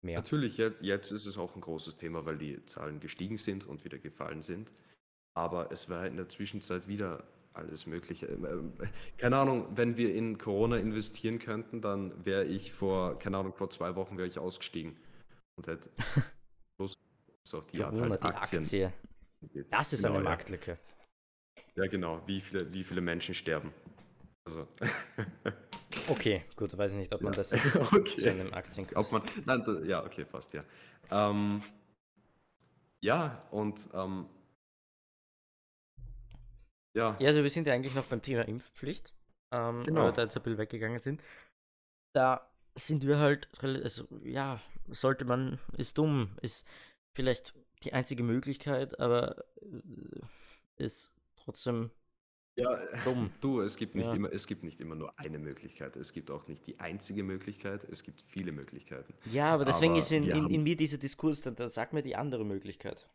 [0.01, 0.20] mehr.
[0.20, 3.99] Natürlich, jetzt ist es auch ein großes Thema, weil die Zahlen gestiegen sind und wieder
[3.99, 4.72] gefallen sind.
[5.34, 8.28] Aber es war in der Zwischenzeit wieder alles Mögliche.
[8.28, 8.74] Ähm, ähm,
[9.18, 13.70] keine Ahnung, wenn wir in Corona investieren könnten, dann wäre ich vor, keine Ahnung, vor
[13.70, 14.97] zwei Wochen wäre ich ausgestiegen
[15.55, 15.89] und hätte
[16.78, 16.93] bloß
[17.53, 18.64] auf die Corona, Art halt die Aktien.
[18.64, 18.93] Aktie.
[19.70, 20.72] Das ist genau, eine Marktlücke.
[20.72, 20.96] Ja.
[21.78, 22.21] Ja, genau.
[22.25, 23.73] Wie viele, wie viele Menschen sterben.
[24.45, 24.67] Also.
[26.09, 27.38] Okay, gut, weiß ich nicht, ob man ja.
[27.38, 28.21] das jetzt okay.
[28.21, 29.07] zu einem Aktienkurs.
[29.07, 30.63] Ob man, nein, da, ja, okay, passt, ja.
[31.11, 31.63] Ähm,
[33.01, 34.25] ja, und ähm,
[36.95, 37.15] ja.
[37.19, 39.13] Ja, also wir sind ja eigentlich noch beim Thema Impfpflicht,
[39.51, 40.01] ähm, genau.
[40.01, 41.23] weil wir da jetzt ein bisschen weggegangen sind.
[42.13, 46.65] Da sind wir halt, also ja, sollte man, ist dumm, ist
[47.15, 47.53] vielleicht
[47.84, 51.11] die einzige Möglichkeit, aber äh, ist
[51.47, 51.89] trotzdem
[52.57, 53.29] Ja, dumm.
[53.41, 54.13] Du, es gibt, nicht ja.
[54.13, 55.95] immer, es gibt nicht immer nur eine Möglichkeit.
[55.95, 57.85] Es gibt auch nicht die einzige Möglichkeit.
[57.89, 59.13] Es gibt viele Möglichkeiten.
[59.31, 62.03] Ja, aber deswegen aber ist in, in, in, mir dieser Diskurs, dann, dann sag mir
[62.03, 63.07] die andere Möglichkeit.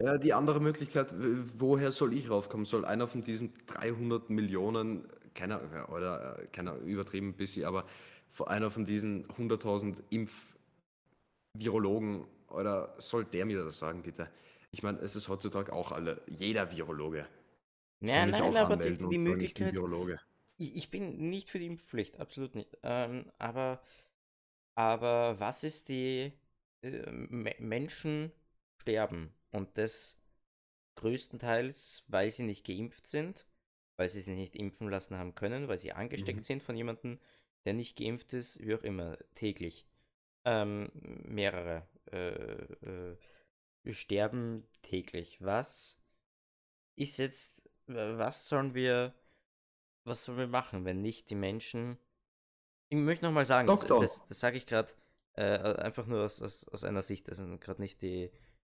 [0.00, 1.12] Ja, die andere Möglichkeit,
[1.58, 2.64] woher soll ich raufkommen?
[2.64, 5.60] Soll einer von diesen 300 Millionen, keiner,
[5.92, 7.84] oder keiner übertrieben ein bisschen, aber
[8.46, 9.96] einer von diesen 100.000
[11.54, 14.30] Impfvirologen, oder soll der mir das sagen, bitte?
[14.70, 17.26] Ich meine, es ist heutzutage auch alle, jeder Virologe
[18.00, 19.74] ja, nein, aber die, die Möglichkeit.
[20.56, 22.76] Ich, ich, bin nicht für die Impfpflicht, absolut nicht.
[22.82, 23.80] Ähm, aber,
[24.74, 26.32] aber was ist die
[26.82, 28.32] äh, Menschen
[28.80, 30.18] sterben und das
[30.96, 33.46] größtenteils, weil sie nicht geimpft sind,
[33.96, 36.44] weil sie sich nicht impfen lassen haben können, weil sie angesteckt mhm.
[36.44, 37.18] sind von jemandem,
[37.64, 39.86] der nicht geimpft ist, wie auch immer, täglich.
[40.44, 42.30] Ähm, mehrere äh,
[42.86, 43.16] äh,
[43.92, 45.42] sterben täglich.
[45.42, 45.98] Was
[46.96, 49.14] ist jetzt was sollen wir,
[50.04, 51.98] was sollen wir machen, wenn nicht die Menschen.
[52.90, 54.00] Ich möchte nochmal sagen, Lockdown.
[54.00, 54.92] das, das sage ich gerade
[55.34, 58.30] äh, einfach nur aus, aus, aus einer Sicht, das sind gerade nicht die,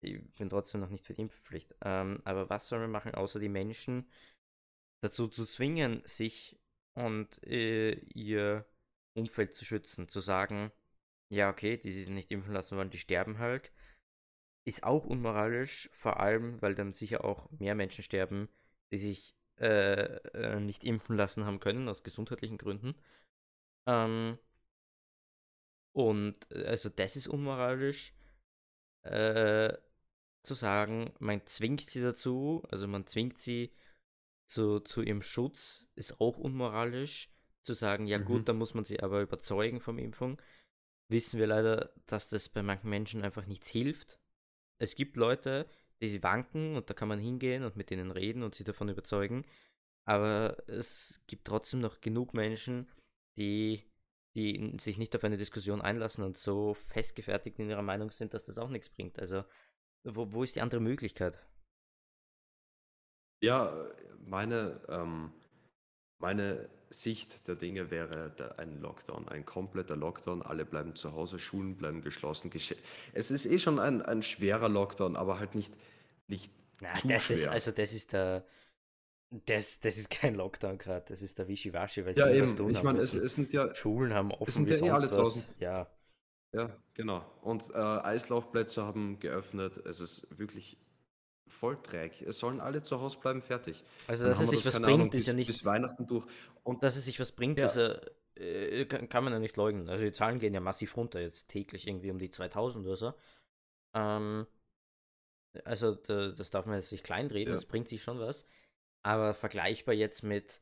[0.01, 1.76] ich bin trotzdem noch nicht für die Impfpflicht.
[1.82, 4.10] Ähm, aber was sollen wir machen, außer die Menschen
[5.01, 6.60] dazu zu zwingen, sich
[6.95, 8.66] und äh, ihr
[9.16, 10.72] Umfeld zu schützen, zu sagen,
[11.32, 13.72] ja, okay, die sich nicht impfen lassen wollen, die sterben halt,
[14.66, 18.49] ist auch unmoralisch, vor allem, weil dann sicher auch mehr Menschen sterben,
[18.91, 22.95] die sich äh, äh, nicht impfen lassen haben können, aus gesundheitlichen Gründen.
[23.85, 24.37] Ähm,
[25.93, 28.13] und äh, also das ist unmoralisch.
[29.03, 29.77] Äh,
[30.43, 33.73] zu sagen, man zwingt sie dazu, also man zwingt sie
[34.45, 37.29] zu, zu ihrem Schutz, ist auch unmoralisch.
[37.63, 38.25] Zu sagen, ja mhm.
[38.25, 40.41] gut, dann muss man sie aber überzeugen vom Impfung.
[41.09, 44.19] Wissen wir leider, dass das bei manchen Menschen einfach nichts hilft.
[44.77, 45.67] Es gibt Leute,
[46.02, 48.89] die sie wanken und da kann man hingehen und mit denen reden und sie davon
[48.89, 49.45] überzeugen.
[50.06, 52.88] Aber es gibt trotzdem noch genug Menschen,
[53.38, 53.84] die,
[54.36, 58.45] die sich nicht auf eine Diskussion einlassen und so festgefertigt in ihrer Meinung sind, dass
[58.45, 59.20] das auch nichts bringt.
[59.20, 59.43] Also,
[60.04, 61.39] wo, wo ist die andere Möglichkeit?
[63.41, 63.72] Ja,
[64.20, 65.32] meine, ähm,
[66.18, 70.41] meine Sicht der Dinge wäre ein Lockdown, ein kompletter Lockdown.
[70.41, 72.51] Alle bleiben zu Hause, Schulen bleiben geschlossen.
[73.13, 75.73] Es ist eh schon ein, ein schwerer Lockdown, aber halt nicht,
[76.27, 77.37] nicht Na, zu das schwer.
[77.37, 78.43] Ist, also das ist der,
[79.29, 82.47] das, das ist kein Lockdown gerade, das ist der Wischiwaschi, weil ja, sie eben.
[82.47, 84.89] was tun ich meine, es, es, sind ja Schulen haben offen, es sind ja eh
[84.89, 85.43] alle draußen.
[85.59, 85.87] Ja.
[86.51, 87.23] Ja, genau.
[87.41, 89.77] Und äh, Eislaufplätze haben geöffnet.
[89.85, 90.77] Es ist wirklich
[91.50, 92.22] voll Dreck.
[92.22, 93.84] Es sollen alle zu Hause bleiben, fertig.
[94.08, 95.47] Also, dass es sich das, was bringt, Ahnung, ist bis, ja nicht.
[95.47, 96.26] Bis Weihnachten durch.
[96.64, 97.68] Und dass es sich was bringt, ja.
[97.68, 98.00] ist ja,
[98.36, 99.89] äh, kann man ja nicht leugnen.
[99.89, 103.14] Also, die Zahlen gehen ja massiv runter, jetzt täglich irgendwie um die 2000 oder so.
[103.93, 104.47] Ähm,
[105.66, 107.56] also, da, das darf man jetzt nicht kleinreden, ja.
[107.56, 108.45] das bringt sich schon was.
[109.04, 110.62] Aber vergleichbar jetzt mit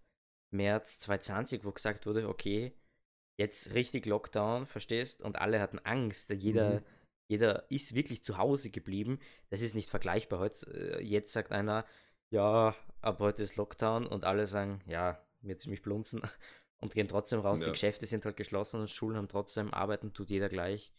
[0.51, 2.73] März 2020, wo gesagt wurde, okay,
[3.37, 5.21] jetzt richtig Lockdown, verstehst?
[5.21, 6.29] Und alle hatten Angst.
[6.29, 6.81] Jeder.
[6.81, 6.96] Mhm
[7.27, 9.19] jeder ist wirklich zu Hause geblieben.
[9.49, 10.39] Das ist nicht vergleichbar.
[10.39, 11.85] Heute, äh, jetzt sagt einer,
[12.29, 16.21] ja, ab heute ist Lockdown und alle sagen, ja, mir ziemlich blunzen
[16.81, 17.59] und gehen trotzdem raus.
[17.59, 17.65] Ja.
[17.65, 20.93] Die Geschäfte sind halt geschlossen und Schulen haben trotzdem, arbeiten tut jeder gleich.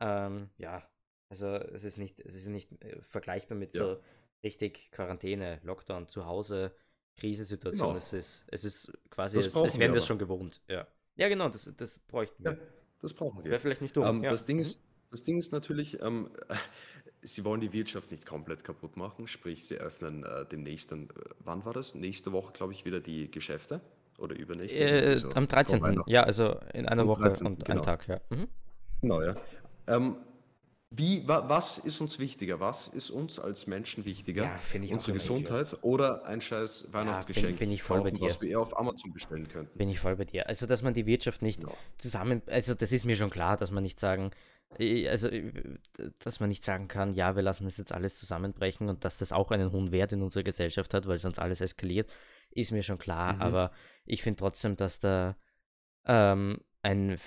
[0.00, 0.88] Ähm, ja,
[1.28, 3.84] also es ist nicht, es ist nicht äh, vergleichbar mit ja.
[3.84, 4.00] so
[4.42, 6.74] richtig Quarantäne, Lockdown, zu Hause,
[7.16, 7.88] Krisensituation.
[7.88, 7.98] Genau.
[7.98, 10.62] Es ist, es ist quasi, es, es wären wir schon gewohnt.
[10.68, 12.52] Ja, ja genau, das, das bräuchten wir.
[12.52, 12.58] Ja,
[13.00, 13.50] das brauchen wir.
[13.50, 14.08] Wäre vielleicht nicht dumm.
[14.08, 14.30] Um, ähm.
[14.30, 16.30] Das Ding ist, das Ding ist natürlich, ähm,
[17.22, 21.30] sie wollen die Wirtschaft nicht komplett kaputt machen, sprich, sie öffnen äh, demnächst dann, äh,
[21.40, 21.94] wann war das?
[21.94, 23.80] Nächste Woche, glaube ich, wieder die Geschäfte
[24.18, 24.78] oder übernächste?
[24.78, 26.02] Äh, also am 13.
[26.06, 27.78] Ja, also in einer Woche 13, und genau.
[27.78, 28.20] einen Tag, ja.
[28.30, 28.48] Mhm.
[29.00, 29.34] Genau, ja.
[29.86, 30.16] Ähm,
[30.90, 32.60] wie, wa, was ist uns wichtiger?
[32.60, 34.44] Was ist uns als Menschen wichtiger?
[34.44, 38.26] Ja, Unsere Gesundheit oder ein scheiß Weihnachtsgeschenk, ja, bin, bin ich voll kaufen, bei dir.
[38.26, 39.76] was wir eher auf Amazon bestellen könnten?
[39.76, 40.48] Bin ich voll bei dir.
[40.48, 41.68] Also, dass man die Wirtschaft nicht ja.
[41.98, 44.30] zusammen, also das ist mir schon klar, dass man nicht sagen,
[44.70, 45.28] also,
[46.18, 49.32] dass man nicht sagen kann, ja, wir lassen das jetzt alles zusammenbrechen und dass das
[49.32, 52.12] auch einen hohen Wert in unserer Gesellschaft hat, weil sonst alles eskaliert,
[52.50, 53.34] ist mir schon klar.
[53.34, 53.42] Mhm.
[53.42, 53.72] Aber
[54.04, 55.36] ich finde trotzdem, dass da
[56.06, 57.18] ähm, ein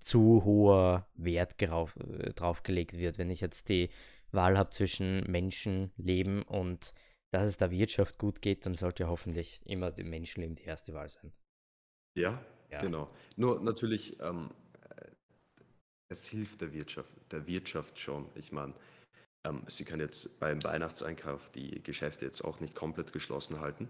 [0.00, 3.18] zu hoher Wert äh, draufgelegt wird.
[3.18, 3.90] Wenn ich jetzt die
[4.32, 6.92] Wahl habe zwischen Menschenleben und
[7.30, 11.08] dass es der Wirtschaft gut geht, dann sollte hoffentlich immer die Menschenleben die erste Wahl
[11.08, 11.32] sein.
[12.14, 12.80] Ja, ja.
[12.80, 13.10] genau.
[13.36, 14.50] Nur natürlich, ähm,
[16.08, 18.26] es hilft der Wirtschaft, der Wirtschaft schon.
[18.34, 18.74] Ich meine,
[19.46, 23.88] ähm, sie kann jetzt beim Weihnachtseinkauf die Geschäfte jetzt auch nicht komplett geschlossen halten.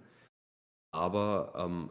[0.93, 1.91] Aber ähm,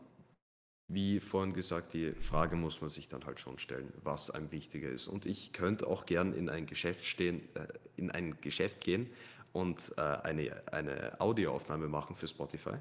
[0.89, 4.89] wie vorhin gesagt, die Frage muss man sich dann halt schon stellen, was einem wichtiger
[4.89, 5.07] ist.
[5.07, 9.09] Und ich könnte auch gern in ein Geschäft stehen, äh, in ein Geschäft gehen
[9.53, 12.75] und äh, eine, eine Audioaufnahme machen für Spotify.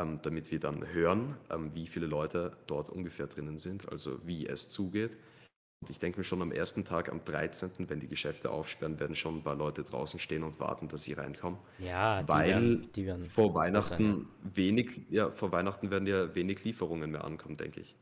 [0.00, 4.46] ähm, damit wir dann hören, ähm, wie viele Leute dort ungefähr drinnen sind, also wie
[4.46, 5.16] es zugeht.
[5.82, 9.16] Und ich denke mir schon am ersten Tag, am 13., wenn die Geschäfte aufsperren, werden
[9.16, 11.58] schon ein paar Leute draußen stehen und warten, dass sie reinkommen.
[11.78, 14.16] Ja, die Weil werden, die werden vor sein, ja.
[14.18, 17.96] Weihnachten wenig, ja, vor Weihnachten werden ja wenig Lieferungen mehr ankommen, denke ich.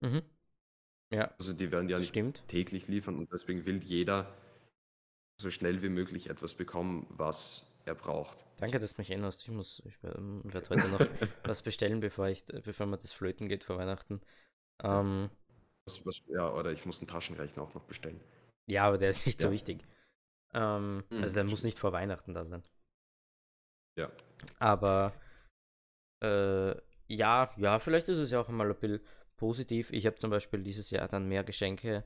[0.00, 0.22] Mhm.
[1.10, 2.44] Ja, Also die werden ja nicht stimmt.
[2.48, 4.34] täglich liefern und deswegen will jeder
[5.40, 8.44] so schnell wie möglich etwas bekommen, was er braucht.
[8.56, 9.42] Danke, dass du mich erinnerst.
[9.42, 11.00] Ich muss, ich werde heute noch
[11.44, 14.20] was bestellen, bevor ich, bevor mir das flöten geht vor Weihnachten.
[14.82, 15.30] Ähm,
[15.86, 18.20] Was, was, ja, oder ich muss einen Taschenrechner auch noch bestellen.
[18.66, 19.52] ja, aber der ist nicht so Ja.
[19.52, 19.84] wichtig.
[20.54, 22.62] Ähm, Hm, also der muss nicht vor Weihnachten da sein.
[23.96, 24.10] Ja.
[24.58, 25.12] Aber
[26.22, 26.74] äh,
[27.08, 29.00] ja, ja, vielleicht ist es ja auch mal ein bisschen
[29.36, 29.92] positiv.
[29.92, 32.04] Ich habe zum Beispiel dieses Jahr dann mehr Geschenke,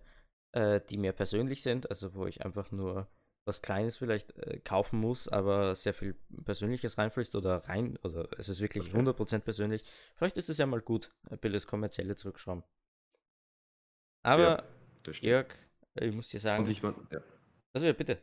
[0.52, 3.08] äh, die mir persönlich sind, also wo ich einfach nur
[3.46, 6.14] was Kleines vielleicht äh, kaufen muss, aber sehr viel
[6.44, 8.92] Persönliches reinfließt oder rein, oder es ist wirklich Okay.
[8.92, 9.82] 100% persönlich.
[10.16, 12.62] Vielleicht ist es ja mal gut, ein bisschen das Kommerzielle zurückschrauben.
[14.22, 14.64] Aber,
[15.06, 15.12] Ja.
[15.20, 15.54] Jörg,
[15.94, 17.20] ich muss dir sagen, Und ich meine, ja.
[17.72, 18.22] also ja, bitte.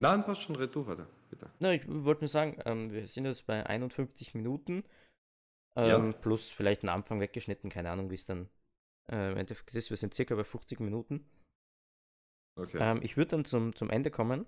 [0.00, 1.50] Nein, passt schon, red du weiter, bitte.
[1.60, 4.84] Na, ich wollte nur sagen, ähm, wir sind jetzt bei 51 Minuten.
[5.76, 5.96] Ja.
[5.96, 8.48] Ähm, Plus vielleicht einen Anfang weggeschnitten, keine Ahnung, wie es dann
[9.10, 9.90] äh, im Endeffekt ist.
[9.90, 11.28] Wir sind circa bei 50 Minuten.
[12.56, 12.78] Okay.
[12.80, 14.46] Ähm, ich würde dann zum, zum Ende kommen.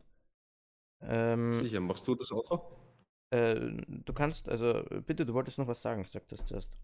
[1.02, 2.60] Ähm, Sicher, machst du das Auto?
[3.30, 6.76] äh, du kannst, also bitte, du wolltest noch was sagen, sag das zuerst.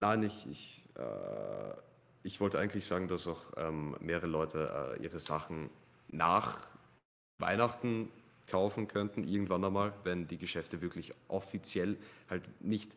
[0.00, 1.74] Nein, ich, ich, äh,
[2.22, 5.70] ich wollte eigentlich sagen, dass auch ähm, mehrere Leute äh, ihre Sachen
[6.08, 6.66] nach
[7.38, 8.10] Weihnachten
[8.46, 11.96] kaufen könnten, irgendwann einmal, wenn die Geschäfte wirklich offiziell
[12.28, 12.90] halt nicht,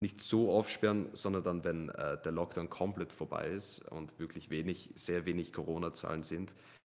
[0.00, 4.90] nicht so aufsperren, sondern dann, wenn äh, der Lockdown komplett vorbei ist und wirklich wenig,
[4.94, 6.54] sehr wenig Corona-Zahlen sind,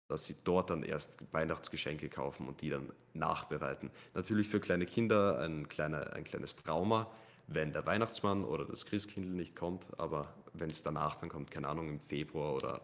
[0.09, 3.91] dass sie dort dann erst Weihnachtsgeschenke kaufen und die dann nachbereiten.
[4.15, 7.09] Natürlich für kleine Kinder ein, kleiner, ein kleines Trauma,
[7.47, 11.67] wenn der Weihnachtsmann oder das Christkindl nicht kommt, aber wenn es danach dann kommt, keine
[11.67, 12.81] Ahnung, im Februar oder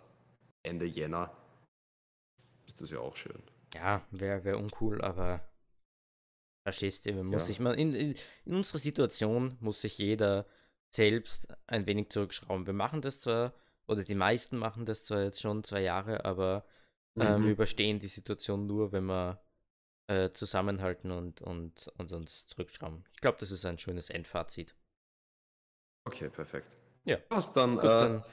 [0.63, 1.35] Ende Jänner,
[2.65, 3.41] ist das ja auch schön.
[3.75, 5.41] Ja, wäre wär uncool, aber
[6.63, 7.47] verstehst du, muss Ja.
[7.47, 8.15] sich mal, in, in,
[8.45, 10.45] in unserer Situation muss sich jeder
[10.93, 12.65] selbst ein wenig zurückschrauben.
[12.65, 13.53] Wir machen das zwar,
[13.87, 16.65] oder die meisten machen das zwar jetzt schon zwei Jahre, aber
[17.19, 17.43] äh, Mhm.
[17.43, 19.41] wir überstehen die Situation nur, wenn wir
[20.07, 23.03] äh, zusammenhalten und, und, und uns zurückschrauben.
[23.13, 24.75] Ich glaube, das ist ein schönes Endfazit.
[26.07, 26.77] Okay, perfekt.
[27.05, 27.17] Ja.
[27.29, 28.23] Was dann, Gut, äh, dann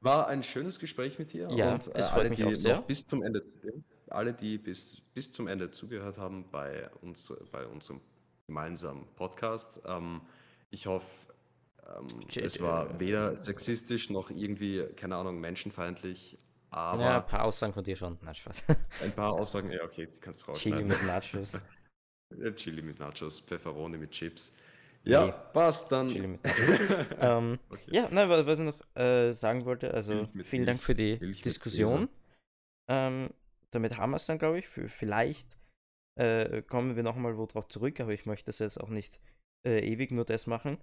[0.00, 2.54] war ein schönes Gespräch mit dir Ja, und äh, es freut alle, mich die auch
[2.54, 2.82] sehr.
[2.82, 3.44] bis zum Ende,
[4.08, 8.00] alle, die bis, bis zum Ende zugehört haben bei uns, bei unserem
[8.46, 9.82] gemeinsamen Podcast.
[9.84, 10.22] Ähm,
[10.70, 11.06] ich hoffe,
[11.98, 16.38] ähm, es war weder sexistisch noch irgendwie, keine Ahnung, menschenfeindlich,
[16.70, 18.18] aber ja, ein paar Aussagen von dir schon.
[18.22, 18.64] Nein, Spaß.
[19.02, 20.88] ein paar Aussagen, ja, okay, die kannst du Chili rausschneiden.
[20.88, 21.60] mit Nachos.
[22.56, 24.56] Chili mit Nachos, Pfefferoni mit Chips.
[25.04, 25.32] Ja, Nee.
[25.52, 26.38] passt dann.
[27.20, 27.80] Ähm, Okay.
[27.86, 31.18] Ja, nein, wa- was ich noch äh, sagen wollte, also Milch vielen Dank für die
[31.20, 32.08] Milch Diskussion.
[32.88, 33.30] Ähm,
[33.70, 34.68] damit haben wir es dann, glaube ich.
[34.68, 35.56] Für, vielleicht
[36.18, 39.20] äh, kommen wir nochmal wo drauf zurück, aber ich möchte das jetzt auch nicht
[39.66, 40.78] äh, ewig nur das machen.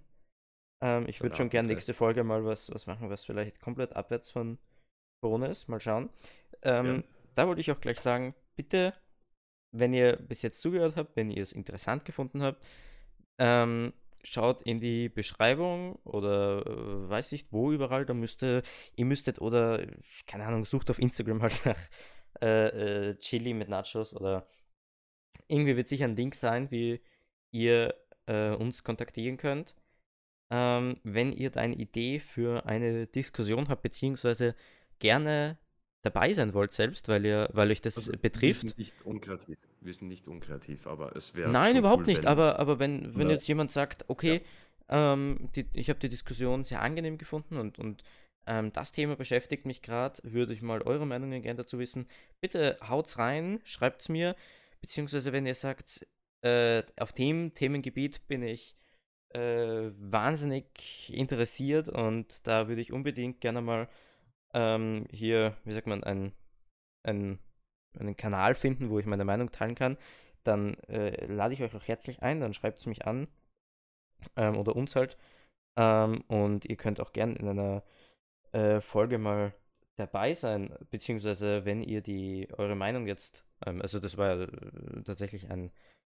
[0.82, 1.88] Ähm, ich würde schon gern Salatprotest.
[1.88, 4.58] nächste Folge mal was, was machen, was vielleicht komplett abwärts von
[5.22, 5.68] Corona ist.
[5.68, 6.10] Mal schauen.
[6.62, 7.02] Ähm, Ja.
[7.36, 8.92] Da wollte ich auch gleich sagen, bitte,
[9.72, 12.66] wenn ihr bis jetzt zugehört habt, wenn ihr es interessant gefunden habt,
[13.38, 13.92] ähm,
[14.22, 18.62] schaut in die Beschreibung oder äh, weiß nicht wo überall, da müsste,
[18.96, 19.86] ihr müsstet oder,
[20.26, 21.78] keine Ahnung, sucht auf Instagram halt nach
[22.42, 24.46] äh, äh, Chili mit Nachos oder
[25.48, 27.00] irgendwie wird sicher ein Link sein, wie
[27.50, 27.94] ihr
[28.26, 29.74] äh, uns kontaktieren könnt.
[30.50, 34.54] Ähm, wenn ihr da eine Idee für eine Diskussion habt, beziehungsweise
[34.98, 35.58] gerne
[36.02, 38.62] dabei sein wollt selbst, weil ihr, weil euch das Also, betrifft.
[38.62, 39.58] Wir sind nicht unkreativ.
[39.80, 41.50] Wir sind nicht unkreativ, aber es wäre.
[41.50, 42.18] Nein, überhaupt cool, nicht.
[42.22, 43.34] wenn- Aber, aber wenn, wenn Ja.
[43.34, 44.40] jetzt jemand sagt, okay,
[44.88, 48.02] ähm, die, ich habe die Diskussion sehr angenehm gefunden und, und
[48.46, 52.06] ähm, das Thema beschäftigt mich gerade, würde ich mal eure Meinungen gerne dazu wissen.
[52.40, 54.34] Bitte haut's rein, schreibt's mir,
[54.80, 56.06] beziehungsweise wenn ihr sagt,
[56.42, 58.74] äh, auf dem Themengebiet bin ich
[59.34, 63.88] äh, wahnsinnig interessiert und da würde ich unbedingt gerne mal
[64.54, 66.32] ähm, hier, wie sagt man, ein,
[67.02, 67.38] ein,
[67.98, 69.96] einen Kanal finden, wo ich meine Meinung teilen kann,
[70.44, 73.28] dann äh, lade ich euch auch herzlich ein, dann schreibt es mich an
[74.36, 75.16] ähm, oder uns halt.
[75.76, 77.82] Ähm, und ihr könnt auch gern in einer
[78.52, 79.54] äh, Folge mal
[79.96, 85.02] dabei sein, beziehungsweise wenn ihr die eure Meinung jetzt, ähm, also das war ja äh,
[85.04, 85.70] tatsächlich ein,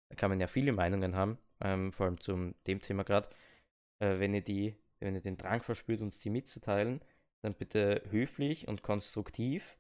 [0.09, 3.29] da kann man ja viele Meinungen haben, ähm, vor allem zum dem Thema gerade.
[3.99, 7.01] Äh, wenn ihr die, wenn ihr den Drang verspürt, uns die mitzuteilen,
[7.43, 9.79] dann bitte höflich und konstruktiv,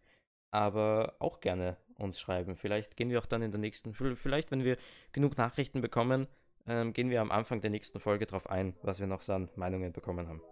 [0.50, 2.56] aber auch gerne uns schreiben.
[2.56, 4.76] Vielleicht gehen wir auch dann in der nächsten, vielleicht wenn wir
[5.12, 6.26] genug Nachrichten bekommen,
[6.66, 9.50] ähm, gehen wir am Anfang der nächsten Folge drauf ein, was wir noch so an
[9.56, 10.42] Meinungen bekommen haben.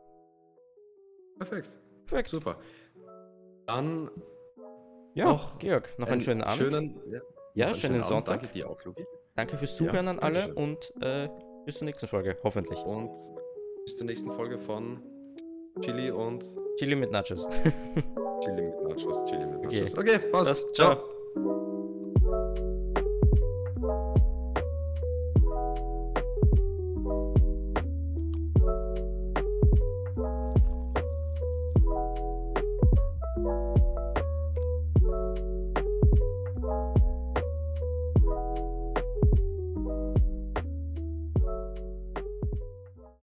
[1.36, 1.78] Perfekt.
[2.06, 2.28] Perfekt.
[2.28, 2.58] Super.
[3.66, 4.11] Dann
[5.14, 6.72] Ja, Noch Georg, noch einen, schönen Abend.
[6.72, 7.20] Schönen, ja,
[7.54, 8.06] ja, einen schönen Abend.
[8.06, 8.40] Sonntag.
[8.40, 9.04] Danke dir auch, Luki.
[9.34, 10.56] Danke fürs Zuhören an alle Dankeschön.
[10.56, 11.28] und äh,
[11.64, 12.78] bis zur nächsten Folge, hoffentlich.
[12.80, 13.12] Und
[13.84, 15.02] bis zur nächsten Folge von
[15.80, 17.46] Chili und Chili mit Nachos.
[18.42, 19.22] Chili mit Nachos.
[19.26, 19.80] Chili mit Okay.
[19.82, 19.98] Nachos.
[19.98, 20.48] Okay, passt.
[20.48, 20.74] Passt.
[20.74, 20.96] Ciao.